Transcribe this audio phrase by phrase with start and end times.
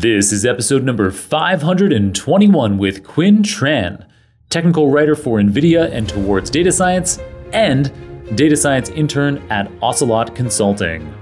[0.00, 4.06] This is episode number 521 with Khuyen Tran,
[4.48, 7.18] technical writer for NVIDIA and Towards Data Science,
[7.52, 7.90] and
[8.36, 11.12] data science intern at Ocelot Consulting.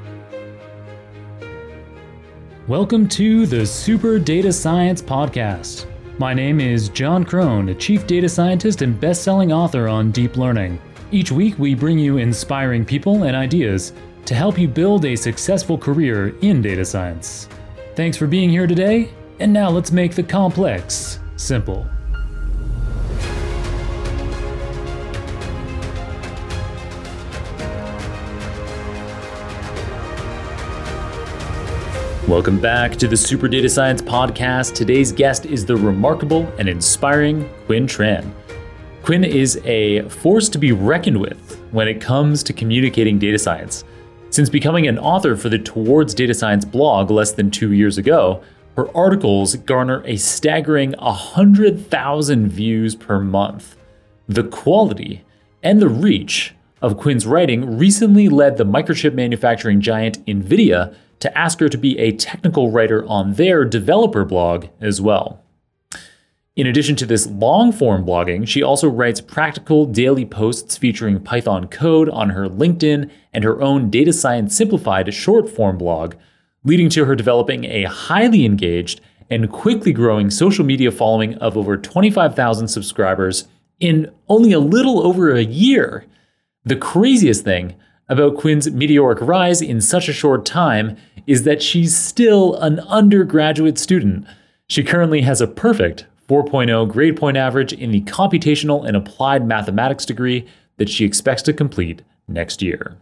[2.69, 5.87] Welcome to the Super Data Science Podcast.
[6.19, 10.37] My name is Jon Krohn, a chief data scientist and best selling author on deep
[10.37, 10.79] learning.
[11.11, 13.95] Each week, we bring you inspiring people and ideas
[14.27, 17.49] to help you build a successful career in data science.
[17.97, 19.09] Thanks for being here today,
[19.41, 21.87] and now let's make the complex simple.
[32.29, 34.75] Welcome back to the Super Data Science Podcast.
[34.75, 38.31] Today's guest is the remarkable and inspiring Khuyen Tran.
[39.05, 43.85] Khuyen is a force to be reckoned with when it comes to communicating data science.
[44.31, 48.43] Since becoming an author for the Towards Data Science blog less than two years ago,
[48.77, 53.77] her articles garner a staggering 100,000 views per month.
[54.29, 55.25] The quality
[55.63, 61.61] and the reach of Khuyen's writing recently led the microchip manufacturing giant NVIDIA to ask
[61.61, 65.43] her to be a technical writer on their developer blog as well.
[66.57, 71.69] In addition to this long form blogging, she also writes practical daily posts featuring Python
[71.69, 76.15] code on her LinkedIn and her own Data Science Simplified short form blog,
[76.65, 81.77] leading to her developing a highly engaged and quickly growing social media following of over
[81.77, 86.07] 25,000 subscribers in only a little over a year.
[86.65, 87.75] The craziest thing
[88.09, 90.97] about Khuyen's meteoric rise in such a short time
[91.27, 94.27] is that she's still an undergraduate student.
[94.69, 100.05] She currently has a perfect 4.0 grade point average in the computational and applied mathematics
[100.05, 100.47] degree
[100.77, 102.97] that she expects to complete next year.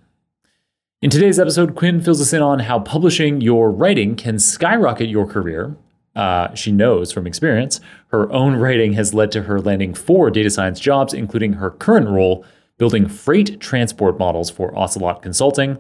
[1.00, 5.27] In today's episode, Khuyen fills us in on how publishing your writing can skyrocket your
[5.27, 5.77] career.
[6.16, 10.48] Uh, she knows from experience her own writing has led to her landing four data
[10.48, 12.44] science jobs, including her current role
[12.78, 15.78] building freight transport models for Ocelot Consulting.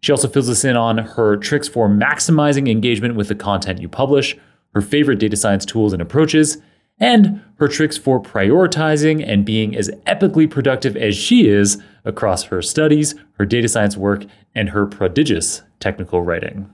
[0.00, 3.88] She also fills us in on her tricks for maximizing engagement with the content you
[3.88, 4.36] publish,
[4.74, 6.58] her favorite data science tools and approaches,
[7.00, 12.62] and her tricks for prioritizing and being as epically productive as she is across her
[12.62, 14.24] studies, her data science work,
[14.54, 16.70] and her prodigious technical writing.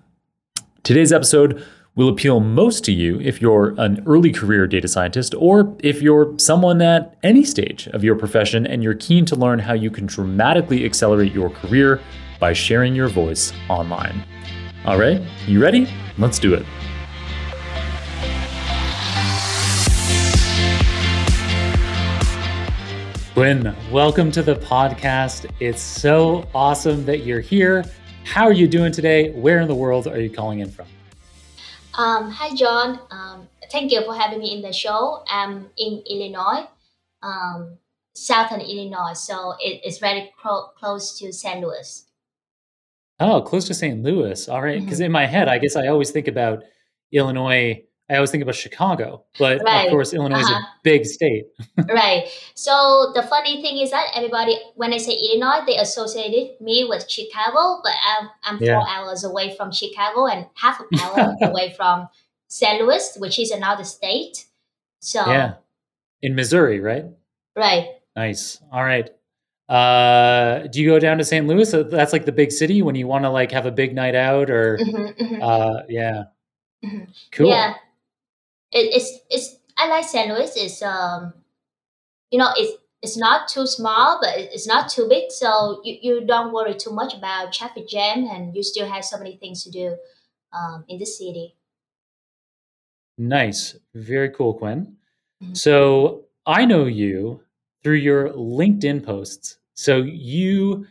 [0.82, 1.64] Today's episode
[1.96, 6.38] will appeal most to you if you're an early career data scientist or if you're
[6.38, 10.06] someone at any stage of your profession and you're keen to learn how you can
[10.06, 12.00] dramatically accelerate your career
[12.38, 14.22] by sharing your voice online.
[14.84, 15.88] All right, you ready?
[16.18, 16.66] Let's do it.
[23.36, 25.50] Khuyen, welcome to the podcast.
[25.60, 27.84] It's so awesome that you're here.
[28.24, 29.30] How are you doing today?
[29.32, 30.86] Where in the world are you calling in from?
[31.98, 32.98] Um, hi, John.
[33.10, 35.22] Um, thank you for having me in the show.
[35.28, 36.66] I'm in Illinois,
[37.22, 37.76] um,
[38.14, 41.60] southern Illinois, so it, it's very clo- close to St.
[41.60, 42.06] Louis.
[43.20, 44.02] Oh, close to St.
[44.02, 44.48] Louis.
[44.48, 44.80] All right.
[44.80, 45.06] Because mm-hmm.
[45.06, 46.64] in my head, I guess I always think about
[47.12, 49.86] Illinois I always think about Chicago, but right.
[49.86, 50.44] of course, Illinois uh-huh.
[50.44, 50.66] is a uh-huh.
[50.84, 51.44] big state.
[51.92, 52.28] right.
[52.54, 57.10] So the funny thing is that everybody, when I say Illinois, they associated me with
[57.10, 58.78] Chicago, but I'm, I'm yeah.
[58.78, 62.08] four hours away from Chicago and half an hour away from
[62.48, 62.80] St.
[62.80, 64.46] Louis, which is another state.
[65.00, 65.54] So yeah,
[66.22, 67.06] in Missouri, right?
[67.56, 67.88] Right.
[68.14, 68.60] Nice.
[68.72, 69.10] All right.
[69.68, 71.46] Uh, do you go down to St.
[71.46, 71.70] Louis?
[71.70, 74.48] That's like the big city when you want to like have a big night out,
[74.48, 75.42] or mm-hmm, mm-hmm.
[75.42, 76.24] uh, yeah.
[76.84, 77.04] Mm-hmm.
[77.32, 77.48] Cool.
[77.48, 77.74] Yeah,
[78.72, 80.28] it, it's it's I like St.
[80.28, 80.50] Louis.
[80.56, 81.34] It's um,
[82.30, 82.72] you know, it's
[83.02, 86.90] it's not too small, but it's not too big, so you, you don't worry too
[86.92, 89.96] much about traffic jam, and you still have so many things to do
[90.52, 91.54] um, in the city.
[93.18, 94.94] Nice, very cool, Khuyen.
[95.42, 95.54] Mm-hmm.
[95.54, 97.40] So I know you
[97.82, 99.58] through your LinkedIn posts.
[99.74, 100.86] So you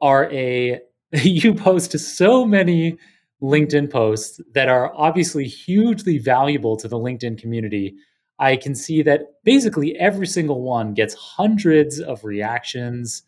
[0.00, 0.80] are a
[1.12, 2.98] you post so many
[3.42, 7.94] LinkedIn posts that are obviously hugely valuable to the LinkedIn community,
[8.38, 13.22] I can see that basically every single one gets hundreds of reactions.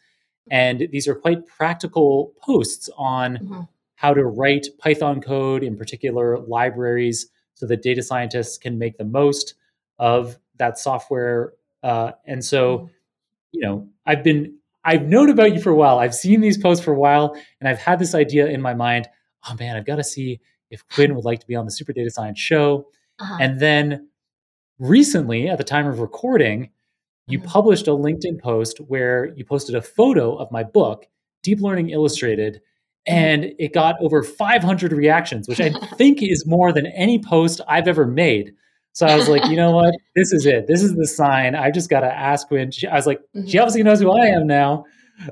[0.51, 3.61] And these are quite practical posts on mm-hmm.
[3.95, 9.05] how to write Python code, in particular libraries, so that data scientists can make the
[9.05, 9.55] most
[9.99, 11.53] of that software.
[11.83, 12.87] Uh, and so, mm-hmm.
[13.53, 15.99] you know, I've been, I've known about you for a while.
[15.99, 19.09] I've seen these posts for a while, and I've had this idea in my mind
[19.49, 20.41] oh man, I've got to see
[20.71, 22.87] if Khuyen would like to be on the Super Data Science show.
[23.19, 23.39] Uh-huh.
[23.41, 24.09] And then
[24.79, 26.71] recently, at the time of recording,
[27.27, 27.49] you mm-hmm.
[27.49, 31.07] published a LinkedIn post where you posted a photo of my book,
[31.43, 32.61] Deep Learning Illustrated.
[33.05, 37.89] and it got over 500 reactions, which I think is more than any post I've
[37.89, 38.55] ever made.
[38.93, 39.95] So I was like, you know what?
[40.15, 40.69] This is it.
[40.69, 41.57] This is the sign.
[41.57, 42.73] I just got to ask Khuyen.
[42.73, 43.49] She, I was like, mm-hmm.
[43.49, 44.85] she obviously knows who I am now.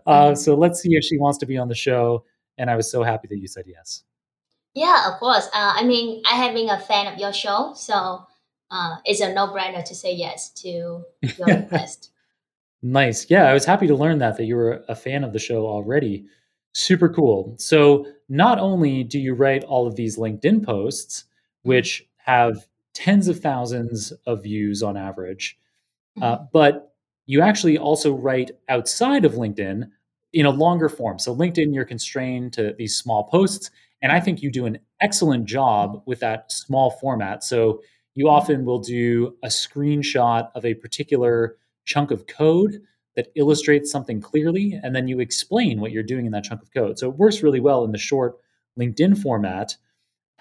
[0.07, 0.35] Uh, mm-hmm.
[0.35, 2.25] So let's see if she wants to be on the show.
[2.59, 4.05] And I was so happy that you said yes.
[4.75, 5.47] Yeah, of course.
[5.47, 8.25] Uh, I mean, I have been a fan of your show, so
[8.71, 12.11] uh, it's a no-brainer to say yes to your request.
[12.83, 13.29] nice.
[13.29, 15.67] Yeah, I was happy to learn that that you were a fan of the show
[15.67, 16.27] already.
[16.73, 17.57] Super cool.
[17.59, 21.71] So not only do you write all of these LinkedIn posts, mm-hmm.
[21.71, 25.59] which have tens of thousands of views on average,
[26.23, 26.45] uh, mm-hmm.
[26.53, 26.95] but
[27.27, 29.91] you actually also write outside of LinkedIn
[30.33, 31.19] in a longer form.
[31.19, 33.71] So LinkedIn, you're constrained to these small posts,
[34.03, 37.43] and I think you do an excellent job with that small format.
[37.45, 37.83] So
[38.15, 42.83] you often will do a screenshot of a particular chunk of code
[43.17, 46.73] that illustrates something clearly, and then you explain what you're doing in that chunk of
[46.73, 46.99] code.
[46.99, 48.39] So it works really well in the short
[48.79, 49.77] LinkedIn format,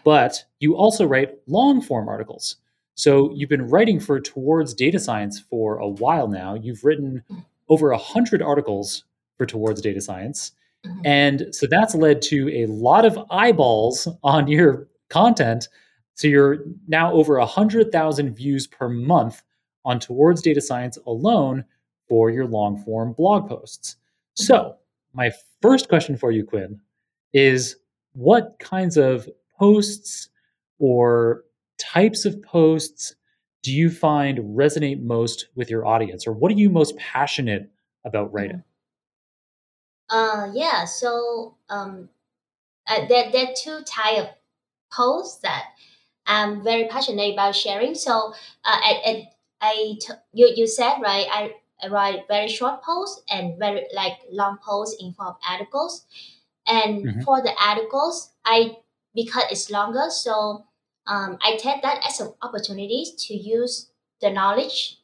[0.03, 2.57] but you also write long form articles.
[2.95, 6.53] So you've been writing for Towards Data Science for a while now.
[6.53, 7.23] You've written
[7.69, 9.03] over 100 articles
[9.39, 10.51] for Towards Data Science.
[10.85, 11.01] Mm-hmm.
[11.05, 15.69] And so that's led to a lot of eyeballs on your content.
[16.13, 16.57] So you're
[16.87, 19.41] now over 100,000 views per month
[19.85, 21.63] on Towards Data Science alone
[22.09, 23.95] for your long form blog posts.
[24.33, 24.75] So,
[25.13, 25.31] my
[25.61, 26.79] first question for you, Khuyen,
[27.33, 27.77] is
[28.13, 29.27] what kinds of
[29.57, 30.29] posts
[30.79, 31.43] or
[31.77, 33.15] types of posts
[33.63, 37.71] do you find resonate most with your audience, or what are you most passionate
[38.05, 38.63] about writing?
[40.09, 42.09] Uh, yeah, so um,
[42.87, 44.27] uh, there, there are two type of
[44.91, 45.65] posts that
[46.25, 47.95] I'm very passionate about sharing.
[47.95, 48.33] So,
[48.65, 49.29] uh, I, I,
[49.61, 54.17] I t- you, you said, right, I I write very short posts and very like
[54.31, 56.05] long posts in form of articles.
[56.67, 57.21] And mm-hmm.
[57.21, 58.77] for the articles, I
[59.15, 60.65] because it's longer, so
[61.07, 63.89] um, I take that as an opportunity to use
[64.21, 64.98] the knowledge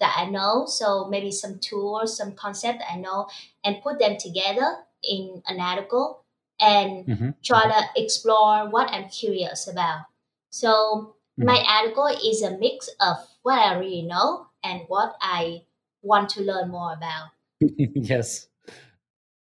[0.00, 0.66] that I know.
[0.66, 3.28] So maybe some tools, some concept I know,
[3.64, 6.24] and put them together in an article
[6.60, 7.30] and mm-hmm.
[7.42, 10.02] try to explore what I'm curious about.
[10.50, 11.46] So mm-hmm.
[11.46, 15.62] my article is a mix of what I already know and what I
[16.02, 17.28] want to learn more about.
[17.94, 18.48] yes.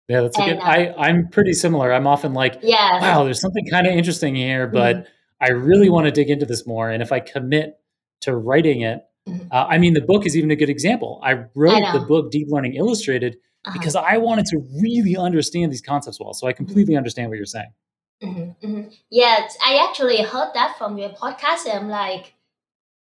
[0.10, 0.62] Yeah, that's and, a good.
[0.62, 1.94] Uh, I I'm pretty similar.
[1.94, 5.07] I'm often like, yeah, wow, there's something kind of interesting here, but mm-hmm.
[5.40, 6.90] I really want to dig into this more.
[6.90, 7.80] And if I commit
[8.22, 9.48] to writing it, mm-hmm.
[9.52, 11.20] uh, I mean, the book is even a good example.
[11.24, 13.74] I wrote I the book Deep Learning Illustrated uh-huh.
[13.78, 16.34] because I wanted to really understand these concepts well.
[16.34, 16.66] So I mm-hmm.
[16.66, 17.74] completely understand what you're saying.
[18.22, 18.90] Mm-hmm, mm-hmm.
[19.10, 22.34] Yeah, I actually heard that from your podcast, and I'm like,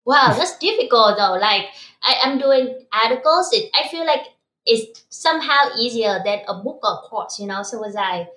[0.05, 1.37] wow, that's difficult though.
[1.39, 1.67] Like
[2.01, 3.49] I, am doing articles.
[3.53, 4.25] It, I feel like
[4.65, 7.63] it's somehow easier than a book or course, you know.
[7.63, 8.27] So was I,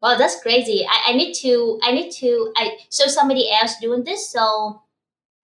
[0.00, 0.86] well, that's crazy.
[0.88, 4.82] I, I need to, I need to, I so somebody else doing this, so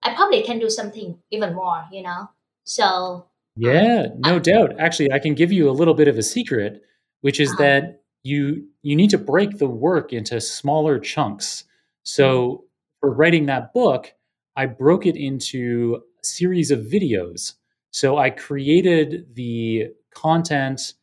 [0.04, 2.28] I probably can do something even more, you know.
[2.64, 4.74] So yeah, um, no I, doubt.
[4.78, 6.82] Actually, I can give you a little bit of a secret,
[7.22, 11.64] which is uh that you you need to break the work into smaller chunks.
[12.02, 12.64] So mm-hmm.
[13.00, 14.12] for writing that book,
[14.56, 17.54] I broke it into a series of videos.
[17.92, 20.94] So I created the content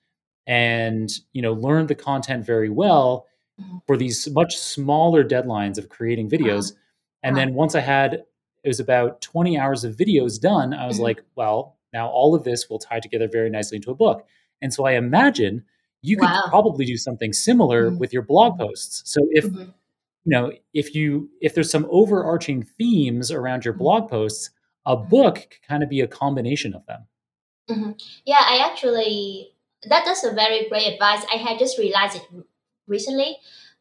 [0.48, 3.28] and you know learned the content very well
[3.60, 3.78] mm-hmm.
[3.88, 6.72] for these much smaller deadlines of creating videos.
[6.72, 6.78] Uh-huh.
[7.24, 8.24] And then once I had
[8.64, 11.04] it was about 20 hours of videos done, I was mm-hmm.
[11.04, 14.26] like, well, now all of this will tie together very nicely into a book.
[14.62, 15.64] And so I imagine
[16.02, 16.46] you could wow.
[16.48, 17.98] probably do something similar mm-hmm.
[17.98, 19.02] with your blog posts.
[19.06, 19.72] So if mm-hmm
[20.24, 23.84] you know if you if there's some overarching themes around your mm-hmm.
[23.84, 24.50] blog posts
[24.86, 27.08] a book could kind of be a combination of them
[27.70, 27.92] mm-hmm.
[28.26, 29.50] yeah i actually
[29.84, 32.24] that that's a very great advice i had just realized it
[32.88, 33.38] recently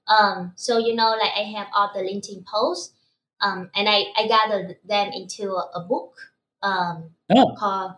[0.09, 2.95] um so you know like i have all the linkedin posts
[3.41, 6.15] um and i i gathered them into a, a book
[6.63, 7.55] um oh.
[7.59, 7.93] called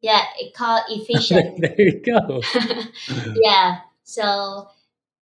[0.00, 2.40] yeah it called efficient there you go
[3.42, 4.68] yeah so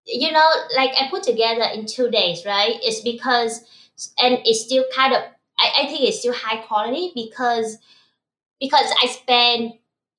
[0.05, 2.75] you know, like I put together in two days, right?
[2.81, 3.61] It's because,
[4.21, 5.21] and it's still kind of,
[5.57, 7.77] I, I think it's still high quality because,
[8.59, 9.73] because I spend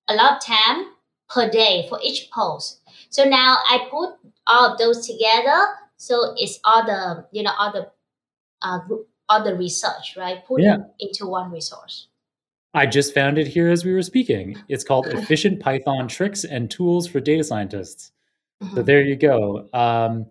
[0.08, 0.86] a lot of time
[1.28, 2.80] per day for each post.
[3.10, 4.14] So now I put
[4.46, 5.66] all of those together.
[5.96, 7.90] So it's all the, you know, all the,
[8.62, 10.44] uh, all the research, right?
[10.44, 10.78] Put yeah.
[11.00, 12.08] into one resource.
[12.74, 14.56] I just found it here as we were speaking.
[14.68, 18.12] It's called Efficient Python Tricks and Tools for Data Scientists.
[18.60, 18.82] So mm-hmm.
[18.84, 19.68] there you go.
[19.72, 20.26] Um,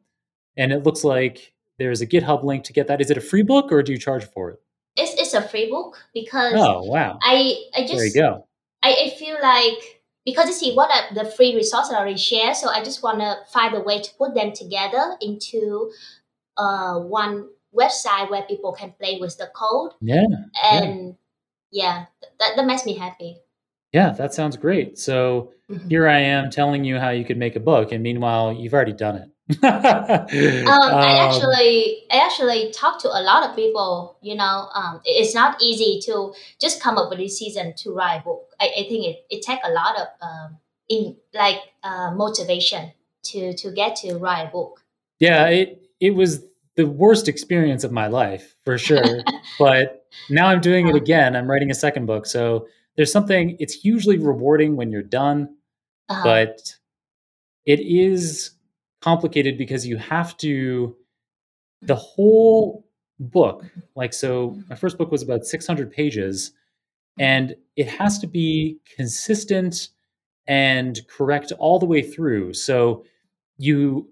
[0.58, 3.02] and it looks like there's a GitHub link to get that.
[3.02, 4.62] Is it a free book or do you charge for it?
[4.96, 8.48] It's, it's a free book because oh wow I I just there you go.
[8.82, 12.56] I, I feel like because you see what are the free resources I already share,
[12.56, 15.92] so I just want to find a way to put them together into
[16.58, 19.92] uh, one website where people can play with the code.
[20.02, 20.24] Yeah.
[20.64, 21.16] And
[21.72, 22.06] yeah, yeah
[22.40, 23.38] that, that makes me happy.
[23.92, 25.00] Yeah, that sounds great.
[25.00, 25.88] So mm-hmm.
[25.88, 28.92] here I am telling you how you could make a book, and meanwhile, you've already
[28.92, 29.30] done it.
[29.64, 34.18] um, I um, actually, I actually talked to a lot of people.
[34.22, 38.18] You know, um, it's not easy to just come up with a decision to write
[38.18, 38.50] a book.
[38.60, 40.58] I, I think it it takes a lot of um,
[40.90, 42.92] in like uh, motivation
[43.26, 44.84] to to get to write a book.
[45.20, 46.44] Yeah, it it was
[46.76, 49.24] the worst experience of my life for sure.
[49.60, 51.36] but now I'm doing it again.
[51.36, 55.50] I'm writing a second book, so there's something it's hugely rewarding when you're done
[56.10, 56.24] uh-huh.
[56.24, 56.76] but
[57.66, 58.52] it is
[59.02, 60.96] complicated because you have to
[61.82, 62.86] the whole
[63.20, 63.64] book
[63.96, 66.52] like so my first book was about 600 pages
[67.18, 69.90] and it has to be consistent
[70.48, 73.04] and correct all the way through so
[73.58, 74.10] you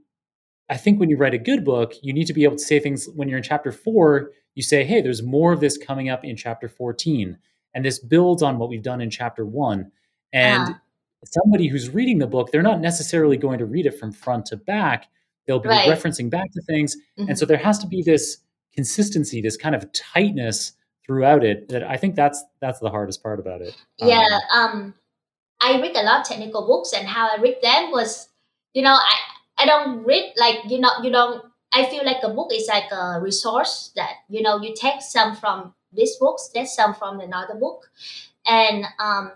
[0.73, 2.79] i think when you write a good book you need to be able to say
[2.79, 6.25] things when you're in chapter 4 you say hey there's more of this coming up
[6.25, 7.37] in chapter 14
[7.73, 9.91] and this builds on what we've done in chapter one.
[10.31, 10.79] And ah.
[11.25, 14.57] somebody who's reading the book, they're not necessarily going to read it from front to
[14.57, 15.07] back.
[15.45, 15.89] They'll be right.
[15.89, 16.95] referencing back to things.
[17.17, 17.29] Mm-hmm.
[17.29, 18.37] And so there has to be this
[18.73, 20.73] consistency, this kind of tightness
[21.05, 23.75] throughout it that I think that's that's the hardest part about it.
[23.97, 24.25] Yeah.
[24.53, 24.93] Um, um
[25.61, 28.29] I read a lot of technical books and how I read them was,
[28.73, 29.15] you know, I
[29.63, 32.91] I don't read like you know you don't I feel like a book is like
[32.91, 37.55] a resource that you know you take some from this books, there's some from another
[37.55, 37.89] book.
[38.45, 39.31] And um,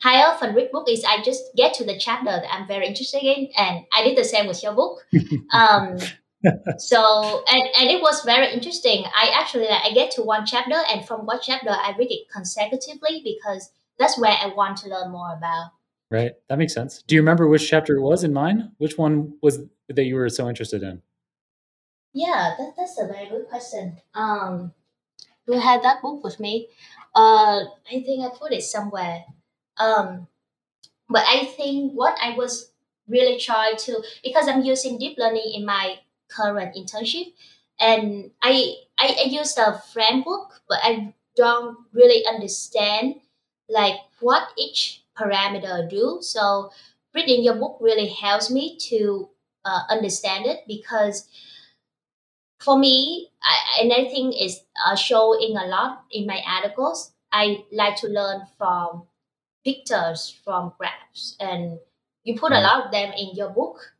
[0.00, 2.86] how I often read book is I just get to the chapter that I'm very
[2.86, 5.04] interested in, and I did the same with your book.
[5.52, 5.96] Um,
[6.78, 9.04] so and and it was very interesting.
[9.06, 12.28] I actually like, I get to one chapter, and from one chapter I read it
[12.30, 15.72] consecutively because that's where I want to learn more about.
[16.10, 17.02] Right, that makes sense.
[17.02, 18.72] Do you remember which chapter it was in mine?
[18.78, 21.02] Which one was that you were so interested in?
[22.14, 24.00] Yeah, that, that's a very good question.
[24.14, 24.72] Um,
[25.52, 26.68] I have that book with me?
[27.14, 29.24] Uh, I think I put it somewhere.
[29.76, 30.28] Um,
[31.08, 32.72] but I think what I was
[33.08, 35.98] really trying to because I'm using deep learning in my
[36.28, 37.32] current internship,
[37.80, 43.16] and I I, I use the framework, but I don't really understand
[43.68, 46.18] like what each parameter do.
[46.20, 46.70] So
[47.14, 49.28] reading your book really helps me to
[49.64, 51.28] uh, understand it because
[52.60, 57.12] for me, I, and I think it's uh, showing a lot in my articles.
[57.32, 59.04] I like to learn from
[59.64, 61.78] pictures, from graphs, and
[62.24, 63.94] you put a lot of them in your book,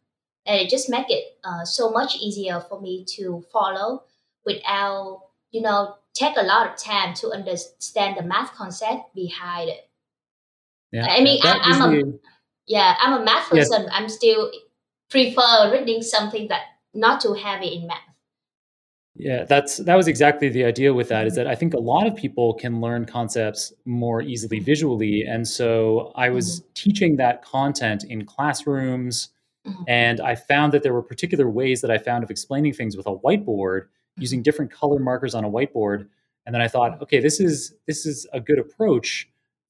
[0.47, 4.05] and it just make it uh, so much easier for me to follow
[4.45, 9.88] without you know take a lot of time to understand the math concept behind it.
[10.93, 12.13] Yeah, I mean, I, am I'm a
[12.67, 13.83] yeah, I'm a math person.
[13.83, 13.91] Yes.
[13.93, 14.51] I'm still
[15.11, 16.63] prefer reading something that
[16.95, 17.99] not too heavy in math.
[19.19, 22.07] Yeah, that's that was exactly the idea with that is that I think a lot
[22.07, 26.69] of people can learn concepts more easily visually and so I was mm-hmm.
[26.75, 29.31] teaching that content in classrooms
[29.67, 29.83] mm-hmm.
[29.89, 33.09] and I found that there were particular ways that I found of explaining things with
[33.09, 34.23] a whiteboard mm-hmm.
[34.23, 36.07] using different color markers on a whiteboard
[36.47, 39.29] and then I thought okay this is this is a good approach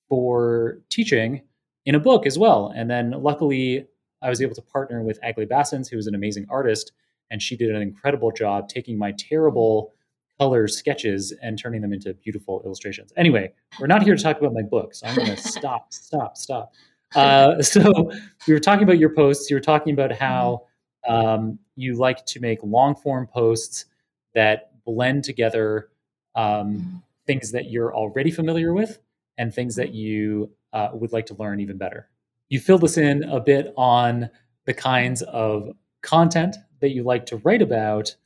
[0.09, 1.43] for teaching
[1.85, 3.87] in a book as well and then luckily
[4.21, 6.93] I was able to partner with Aglaé Bassens who is an amazing artist
[7.31, 9.93] and she did an incredible job taking my terrible
[10.39, 13.13] color sketches and turning them into beautiful illustrations.
[13.17, 16.37] Anyway, we're not here to talk about my book, so I'm going to stop, stop,
[16.37, 16.73] stop.
[17.15, 18.11] Uh, so
[18.47, 19.51] we were talking about your posts.
[19.51, 20.67] You were talking about how
[21.07, 23.87] um, you like to make long form posts
[24.35, 25.89] that blend together
[26.35, 28.99] um, things that you're already familiar with
[29.39, 32.09] and things that you uh, would like to learn even better.
[32.49, 34.29] You filled us in a bit on
[34.67, 35.71] the kinds of
[36.03, 38.17] content that you like to write about,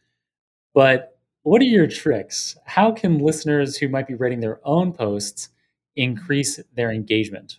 [0.75, 2.57] but what are your tricks?
[2.65, 5.49] How can listeners who might be writing their own posts
[5.97, 7.59] increase their engagement?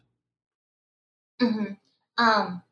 [1.42, 1.74] Mm-hmm.
[2.18, 2.64] Um,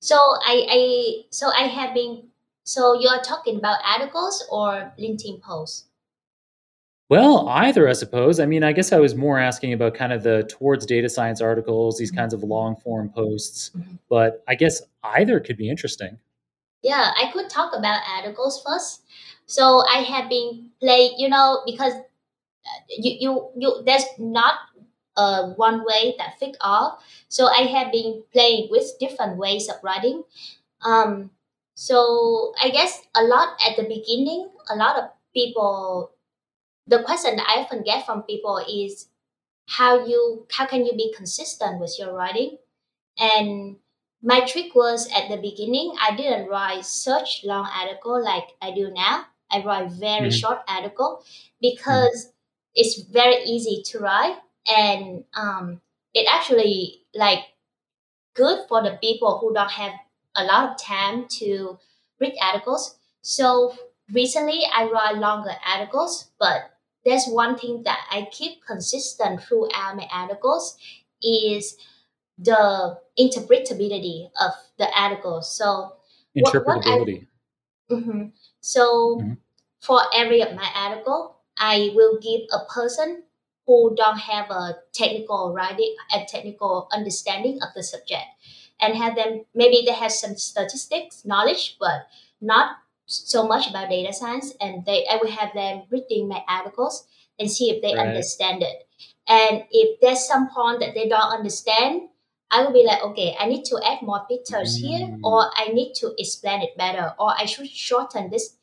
[0.00, 2.28] so I, I so I have been
[2.64, 5.86] so you are talking about articles or LinkedIn posts?
[7.10, 8.38] Well, either, I suppose.
[8.38, 11.40] I mean, I guess I was more asking about kind of the towards data science
[11.40, 13.96] articles, these kinds of long form posts, mm-hmm.
[14.08, 16.18] but I guess either could be interesting.
[16.82, 19.02] Yeah, I could talk about articles first.
[19.46, 24.54] So I have been play, you know, because uh, you you you there's not
[25.16, 27.02] uh, one way that fit all.
[27.28, 30.22] So I have been playing with different ways of writing.
[30.82, 31.30] Um,
[31.74, 36.12] so I guess a lot at the beginning, a lot of people,
[36.90, 39.08] the question that I often get from people is
[39.68, 42.58] how you how can you be consistent with your writing?
[43.18, 43.76] And
[44.22, 48.90] my trick was at the beginning, I didn't write such long article like I do
[48.90, 49.24] now.
[49.50, 50.36] I write very mm-hmm.
[50.36, 51.24] short article
[51.60, 52.74] because mm-hmm.
[52.74, 54.36] it's very easy to write
[54.68, 55.80] and um,
[56.12, 57.40] it actually like
[58.34, 59.92] good for the people who don't have
[60.36, 61.78] a lot of time to
[62.20, 62.96] read articles.
[63.22, 63.74] So
[64.12, 66.70] recently I write longer articles, but
[67.04, 70.76] there's one thing that I keep consistent throughout my articles
[71.22, 71.76] is
[72.38, 75.42] the interpretability of the article.
[75.42, 75.96] So
[76.36, 76.64] interpretability.
[76.64, 78.22] What, what I, mm-hmm.
[78.60, 79.32] So mm-hmm.
[79.80, 83.24] for every of my article, I will give a person
[83.66, 88.24] who don't have a technical writing, a technical understanding of the subject,
[88.80, 92.08] and have them maybe they have some statistics knowledge, but
[92.40, 92.76] not
[93.10, 97.06] so much about data science, and they I will have them reading my articles
[97.38, 98.08] and see if they right.
[98.08, 98.86] understand it.
[99.28, 102.08] And if there's some point that they don't understand,
[102.50, 104.86] I will be like, okay, I need to add more pictures mm.
[104.86, 108.56] here, or I need to explain it better, or I should shorten this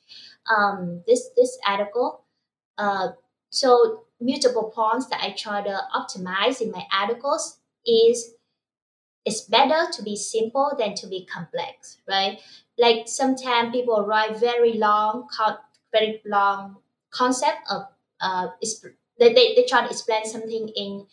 [0.56, 2.24] um this this article.
[2.78, 3.10] Uh,
[3.50, 8.34] so multiple points that I try to optimize in my articles is
[9.26, 12.40] it's better to be simple than to be complex, right?
[12.78, 15.28] Like sometimes people write very long,
[15.92, 16.78] very long
[17.12, 17.84] concept of
[18.22, 18.48] uh,
[19.20, 21.08] they, they, they try to explain something in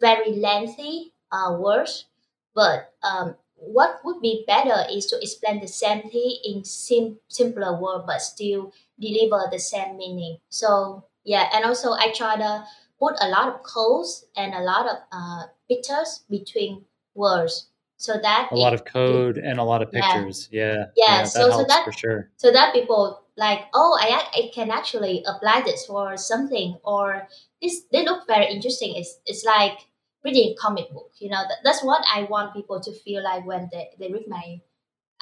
[0.00, 2.06] very lengthy uh, words,
[2.54, 7.78] but um, what would be better is to explain the same thing in sim- simpler
[7.80, 10.38] word, but still deliver the same meaning.
[10.48, 12.64] So yeah, and also I try to
[12.98, 16.84] put a lot of codes and a lot of uh, pictures between
[17.14, 17.67] words
[17.98, 20.48] so that a lot of code and a lot of pictures.
[20.52, 20.62] Yeah.
[20.62, 22.30] Yeah, yeah, yeah so, so that for sure.
[22.36, 27.26] so that people like oh I, I can actually apply this for something or
[27.60, 28.94] this they look very interesting.
[28.94, 29.78] It's it's like
[30.24, 31.42] reading a comic book you know?
[31.48, 34.60] That, that's what i want people to feel like when they, they read my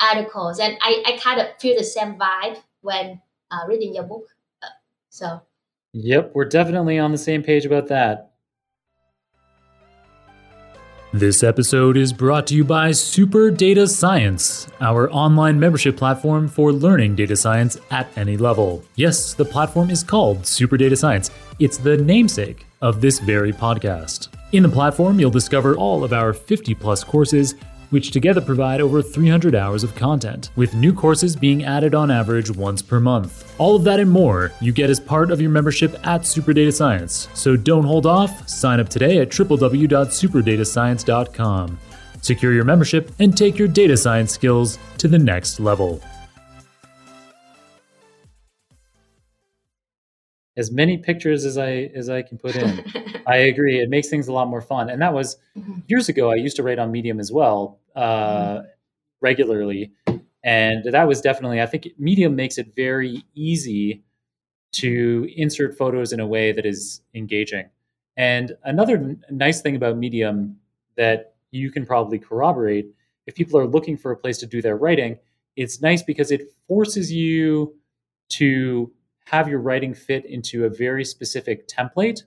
[0.01, 0.59] articles.
[0.59, 4.29] And i, I kind of feel the same vibe when uh, reading your book.
[4.63, 4.69] Uh,
[5.09, 5.41] so
[5.95, 8.33] yep we're definitely on the same page about that
[11.19, 16.73] this episode is brought to you by Super Data Science, our online membership platform for
[16.73, 18.85] learning data science at any level.
[18.97, 21.31] Yes, the platform is called Super Data Science.
[21.59, 24.29] It's the namesake of this very podcast.
[24.53, 27.55] In the platform, you'll discover all of our 50 plus courses
[27.91, 32.51] which together provide over 300 hours of content, with new courses being added on average
[32.51, 33.55] once per month.
[33.59, 36.73] All of that and more you get as part of your membership at Super Data
[36.73, 37.29] Science.
[37.35, 41.79] So don't hold off, sign up today at www.superdatascience.com.
[42.23, 46.03] Secure your membership and take your data science skills to the next level.
[50.57, 52.85] As many pictures as I as I can put in.
[53.27, 53.81] I agree.
[53.81, 54.89] It makes things a lot more fun.
[54.89, 55.81] And that was mm-hmm.
[55.89, 56.31] years ago.
[56.31, 58.67] I used to write on Medium as well uh, mm-hmm.
[59.21, 59.93] regularly,
[60.45, 61.61] and that was definitely.
[61.61, 64.03] I think Medium makes it very easy
[64.73, 67.69] to insert photos in a way that is engaging.
[68.17, 70.57] And another n- nice thing about Medium
[70.97, 72.87] that you can probably corroborate
[73.27, 75.19] if people are looking for a place to do their writing,
[75.57, 77.75] it's nice because it forces you
[78.29, 78.91] to
[79.27, 82.23] have your writing fit into a very specific template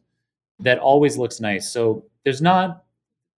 [0.60, 1.72] that always looks nice.
[1.72, 2.84] So there's not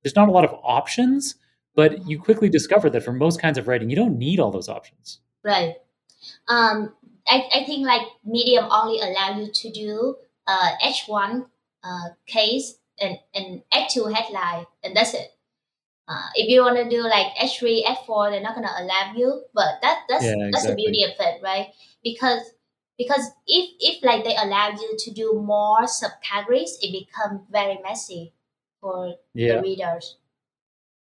[0.04, 1.36] there's not a lot of options,
[1.76, 4.68] but you quickly discover that for most kinds of writing, you don't need all those
[4.68, 5.20] options.
[5.44, 5.76] Right.
[6.48, 6.94] Um,
[7.28, 10.16] I, I think like Medium only allow you to do
[10.48, 11.46] uh, H1
[11.84, 15.30] uh, case and, and H2 headline, and that's it.
[16.08, 19.44] Uh, if you want to do like H3, H4, they're not going to allow you.
[19.54, 20.52] But that that's yeah, exactly.
[20.52, 21.68] that's the beauty of it, right?
[22.04, 22.42] Because
[23.02, 28.34] because if if like they allow you to do more subcategories it becomes very messy
[28.80, 29.56] for yeah.
[29.56, 30.18] the readers.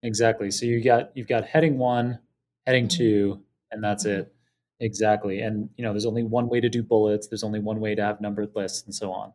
[0.04, 0.52] Exactly.
[0.52, 2.20] So you got you've got heading one
[2.66, 2.98] heading mm-hmm.
[2.98, 4.22] two and that's mm-hmm.
[4.22, 4.34] it
[4.80, 5.42] exactly.
[5.42, 7.28] And you know there's only one way to do bullets.
[7.28, 9.34] There's only one way to have numbered lists and so on.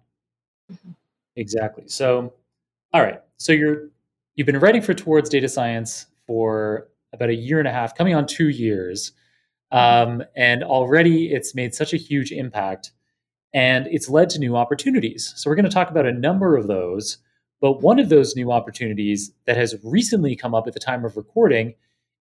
[0.72, 0.90] Mm-hmm.
[1.36, 1.84] exactly.
[1.88, 2.32] So
[2.92, 3.20] all right.
[3.36, 3.88] So you're
[4.36, 8.14] you've been writing for towards data science for about a year and a half coming
[8.14, 9.12] on two years
[9.74, 12.92] um, and already it's made such a huge impact
[13.52, 15.32] and it's led to new opportunities.
[15.36, 17.18] So we're going to talk about a number of those.
[17.60, 21.16] But one of those new opportunities that has recently come up at the time of
[21.16, 21.74] recording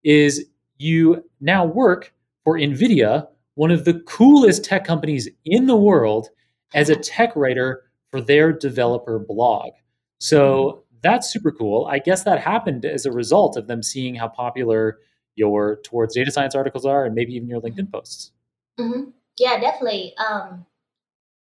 [0.04, 0.46] is
[0.80, 2.14] you now work
[2.44, 6.30] for NVIDIA, one of the coolest tech companies in the world,
[6.74, 9.74] as a tech writer for their developer blog.
[10.20, 11.86] So that's super cool.
[11.86, 14.98] I guess that happened as a result of them seeing how popular
[15.36, 18.32] your towards data science articles are and maybe even your linkedin posts
[18.80, 19.10] mm-hmm.
[19.38, 20.66] yeah definitely um,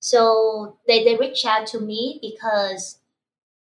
[0.00, 2.98] so they, they reach out to me because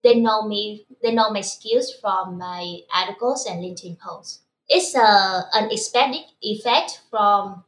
[0.02, 4.40] they know me, they know my skills from my articles and LinkedIn posts.
[4.68, 7.64] It's a an expected effect from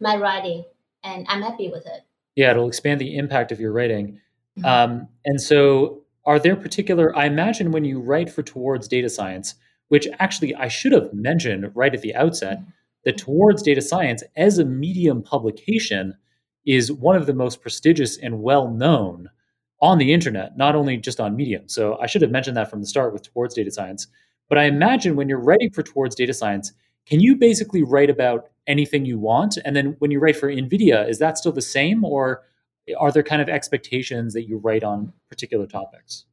[0.00, 0.64] my writing,
[1.04, 2.02] and I'm happy with it.
[2.36, 4.18] Yeah, it'll expand the impact of your writing.
[4.58, 4.64] Mm-hmm.
[4.64, 7.14] Um, and so, are there particular?
[7.14, 9.56] I imagine when you write for Towards Data Science,
[9.92, 12.60] which actually I should have mentioned right at the outset,
[13.04, 16.14] that Towards Data Science as a medium publication
[16.64, 19.28] is one of the most prestigious and well known
[19.82, 21.68] on the internet, not only just on Medium.
[21.68, 24.06] So I should have mentioned that from the start with Towards Data Science.
[24.48, 26.72] But I imagine when you're writing for Towards Data Science,
[27.04, 29.58] can you basically write about anything you want?
[29.62, 32.02] And then when you write for NVIDIA, is that still the same?
[32.02, 32.44] Or
[32.98, 36.24] are there kind of expectations that you write on particular topics?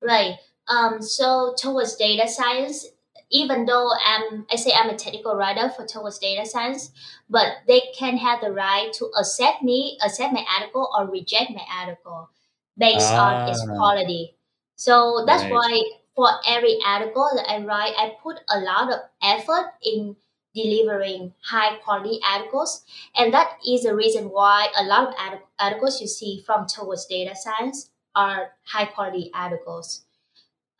[0.00, 0.36] Right.
[0.68, 2.86] Um, so towards data science,
[3.30, 6.90] even though I'm, I say I'm a technical writer for towards data science,
[7.28, 11.64] but they can have the right to accept me, accept my article, or reject my
[11.80, 12.30] article
[12.78, 13.44] based ah.
[13.44, 13.74] on its ah.
[13.74, 14.36] quality.
[14.76, 15.52] So that's right.
[15.52, 15.82] why
[16.14, 20.16] for every article that I write, I put a lot of effort in
[20.54, 22.84] delivering high quality articles.
[23.16, 27.34] And that is the reason why a lot of articles you see from towards data
[27.34, 30.04] science are high quality articles.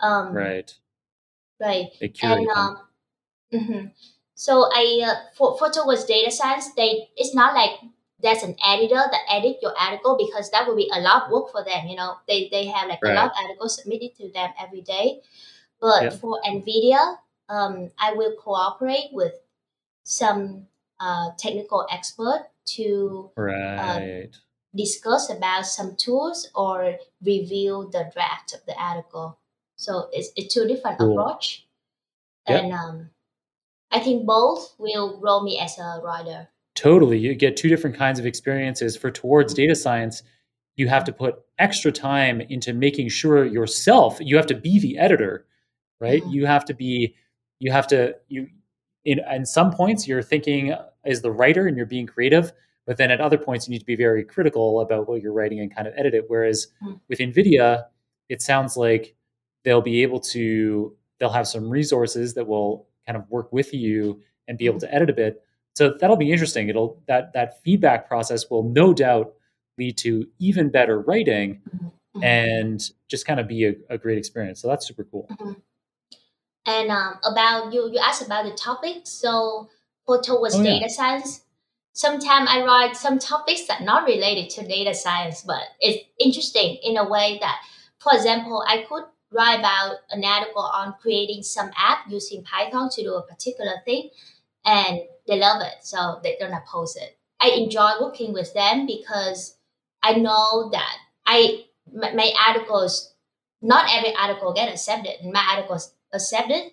[0.01, 0.73] Um, right.
[1.65, 1.87] Right.
[2.23, 2.79] And um,
[3.53, 3.87] mm-hmm.
[4.35, 7.81] so I uh, for, for towards data science, they it's not like
[8.25, 11.53] there's an editor that edit your article because that would be a lot of work
[11.53, 11.87] for them.
[11.87, 13.13] You know, they, they have like right.
[13.13, 15.21] a lot of articles submitted to them every day.
[15.81, 16.11] But yeah.
[16.11, 17.17] for NVIDIA,
[17.51, 19.35] um, I will cooperate with
[20.05, 20.67] some
[20.99, 22.47] uh, technical expert
[22.77, 24.23] to uh, right.
[24.25, 24.27] uh,
[24.75, 29.39] discuss about some tools or review the draft of the article.
[29.77, 31.19] So it's, it's two different cool.
[31.19, 31.67] approach.
[32.49, 32.63] Yep.
[32.63, 33.11] And um,
[33.91, 36.49] I think both will grow me as a writer.
[36.75, 37.19] Totally.
[37.19, 38.97] You get two different kinds of experiences.
[38.97, 40.23] For towards data science,
[40.77, 44.99] you have to put extra time into making sure yourself, you have to be the
[44.99, 45.47] editor,
[46.01, 46.23] right?
[46.23, 46.33] Mm-hmm.
[46.33, 47.15] You have to be,
[47.61, 48.49] you have to, you,
[49.05, 52.53] in, in some points, you're thinking as the writer and you're being creative,
[52.87, 55.61] but then at other points, you need to be very critical about what you're writing
[55.61, 56.25] and kind of edit it.
[56.27, 56.95] Whereas mm-hmm.
[57.09, 57.85] with NVIDIA,
[58.29, 59.15] it sounds like
[59.65, 64.21] they'll be able to, they'll have some resources that will kind of work with you
[64.47, 64.87] and be able mm-hmm.
[64.87, 66.69] to edit a bit so that'll be interesting.
[66.69, 69.35] It'll that that feedback process will no doubt
[69.77, 72.23] lead to even better writing mm-hmm.
[72.23, 74.63] and just kind of be a, a, great experience.
[74.63, 75.27] So that's super cool.
[75.33, 75.53] Mm-hmm.
[76.67, 78.99] And um, about you, you asked about the topic.
[79.03, 79.69] So
[80.07, 80.95] for towards oh, data yeah.
[80.95, 81.43] science,
[81.93, 86.97] sometimes I write some topics that not related to data science, but it's interesting in
[86.97, 87.57] a way that,
[87.99, 93.03] for example, I could write about an article on creating some app using Python to
[93.03, 94.11] do a particular thing
[94.65, 97.19] and they love it, so they don't oppose it.
[97.41, 99.57] I enjoy working with them because
[100.03, 103.15] I know that I my, my articles,
[103.61, 106.73] not every article get accepted, and my articles accepted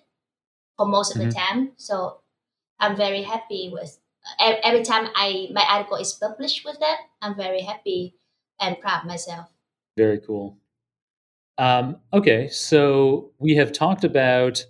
[0.76, 1.30] for most of mm-hmm.
[1.30, 1.72] the time.
[1.76, 2.20] So
[2.78, 3.98] I'm very happy with
[4.38, 6.96] every time I my article is published with them.
[7.20, 8.14] I'm very happy
[8.60, 9.48] and proud myself.
[9.96, 10.56] Very cool.
[11.58, 14.64] Um, okay, so we have talked about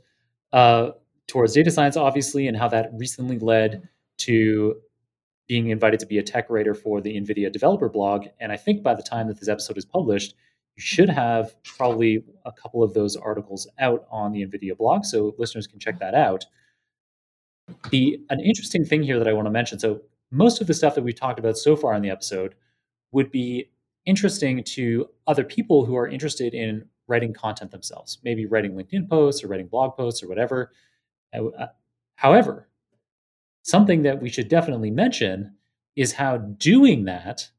[0.53, 0.91] uh,
[1.27, 4.77] towards data science, obviously, and how that recently led to
[5.49, 8.27] being invited to be a tech writer for the NVIDIA developer blog.
[8.41, 10.35] And I think by the time that this episode is published,
[10.77, 15.35] you should have probably a couple of those articles out on the NVIDIA blog, so
[15.39, 16.45] listeners can check that out.
[17.91, 19.79] The an interesting thing here that I want to mention.
[19.79, 22.55] So most of the stuff that we've talked about so far in the episode
[23.13, 23.71] would be
[24.07, 29.43] interesting to other people who are interested in writing content themselves, maybe writing LinkedIn posts
[29.43, 30.73] or writing blog posts or whatever.
[31.35, 31.67] Uh,
[32.17, 32.69] however,
[33.63, 35.55] something that we should definitely mention
[35.97, 37.51] is how doing that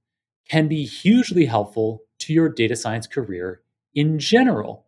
[0.50, 3.62] can be hugely helpful to your data science career
[3.96, 4.86] in general.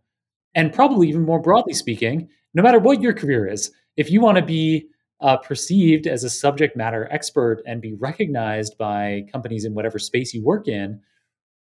[0.54, 4.38] And probably even more broadly speaking, no matter what your career is, if you want
[4.38, 4.88] to be
[5.22, 10.34] uh, perceived as a subject matter expert and be recognized by companies in whatever space
[10.34, 11.00] you work in,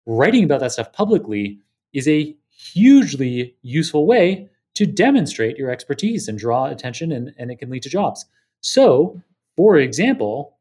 [0.08, 1.60] writing about that stuff publicly
[1.94, 7.60] is a hugely useful way to demonstrate your expertise and draw attention, and, and it
[7.60, 8.26] can lead to jobs.
[8.62, 9.22] So,
[9.56, 10.58] for example,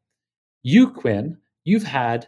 [0.63, 2.27] you, Khuyen, you've had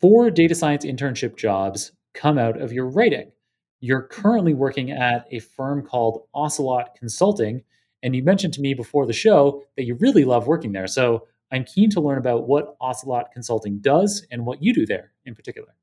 [0.00, 3.32] four data science internship jobs come out of your writing.
[3.80, 7.62] You're currently working at a firm called Ocelot Consulting.
[8.02, 10.86] And you mentioned to me before the show that you really love working there.
[10.86, 15.12] So I'm keen to learn about what Ocelot Consulting does and what you do there
[15.26, 15.74] in particular.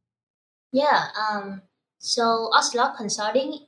[0.72, 1.08] Yeah.
[1.20, 1.62] Um,
[2.00, 3.68] so Ocelot Consulting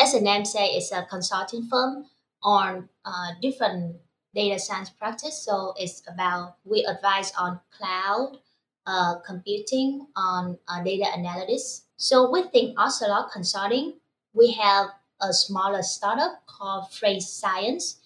[0.00, 2.06] as the name say, it's a consulting firm
[2.42, 3.96] on uh, different
[4.34, 5.42] data science practice.
[5.42, 8.38] So it's about we advise on cloud
[8.86, 11.82] uh, computing, on uh, data analytics.
[11.96, 13.94] So within Ocelot Consulting,
[14.32, 14.88] we have
[15.20, 17.98] a smaller startup called Freight Science.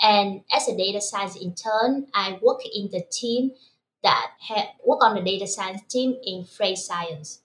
[0.00, 3.52] And as a data science intern, I work in the team
[4.02, 7.41] that ha- work on the data science team in Freight science.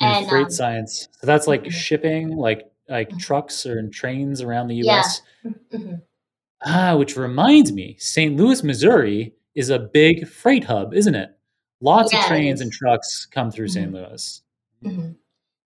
[0.00, 1.08] And freight um, science.
[1.20, 1.70] So that's like mm-hmm.
[1.70, 3.18] shipping, like like mm-hmm.
[3.18, 5.22] trucks or trains around the U.S.
[5.44, 5.50] Yeah.
[5.72, 5.94] Mm-hmm.
[6.66, 8.36] Ah, which reminds me, St.
[8.36, 11.30] Louis, Missouri is a big freight hub, isn't it?
[11.80, 13.92] Lots yeah, of trains and trucks come through St.
[13.92, 13.96] Mm-hmm.
[13.96, 14.42] Louis.
[14.82, 15.10] Mm-hmm.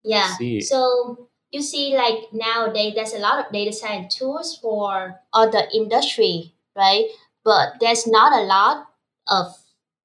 [0.04, 0.60] Yeah.
[0.62, 6.54] So you see, like nowadays, there's a lot of data science tools for other industry,
[6.76, 7.06] right?
[7.44, 8.88] But there's not a lot
[9.28, 9.56] of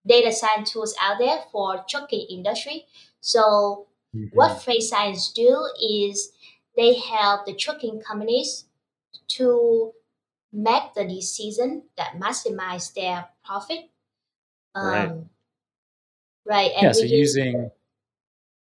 [0.06, 2.86] data science tools out there for trucking industry.
[3.20, 4.34] So mm-hmm.
[4.34, 6.32] what Freight Science do is
[6.76, 8.64] they help the trucking companies
[9.28, 9.92] to
[10.52, 13.90] make the decision that maximize their profit.
[14.74, 15.12] Um, right.
[16.44, 16.70] Right.
[16.74, 16.92] And yeah.
[16.92, 17.70] So using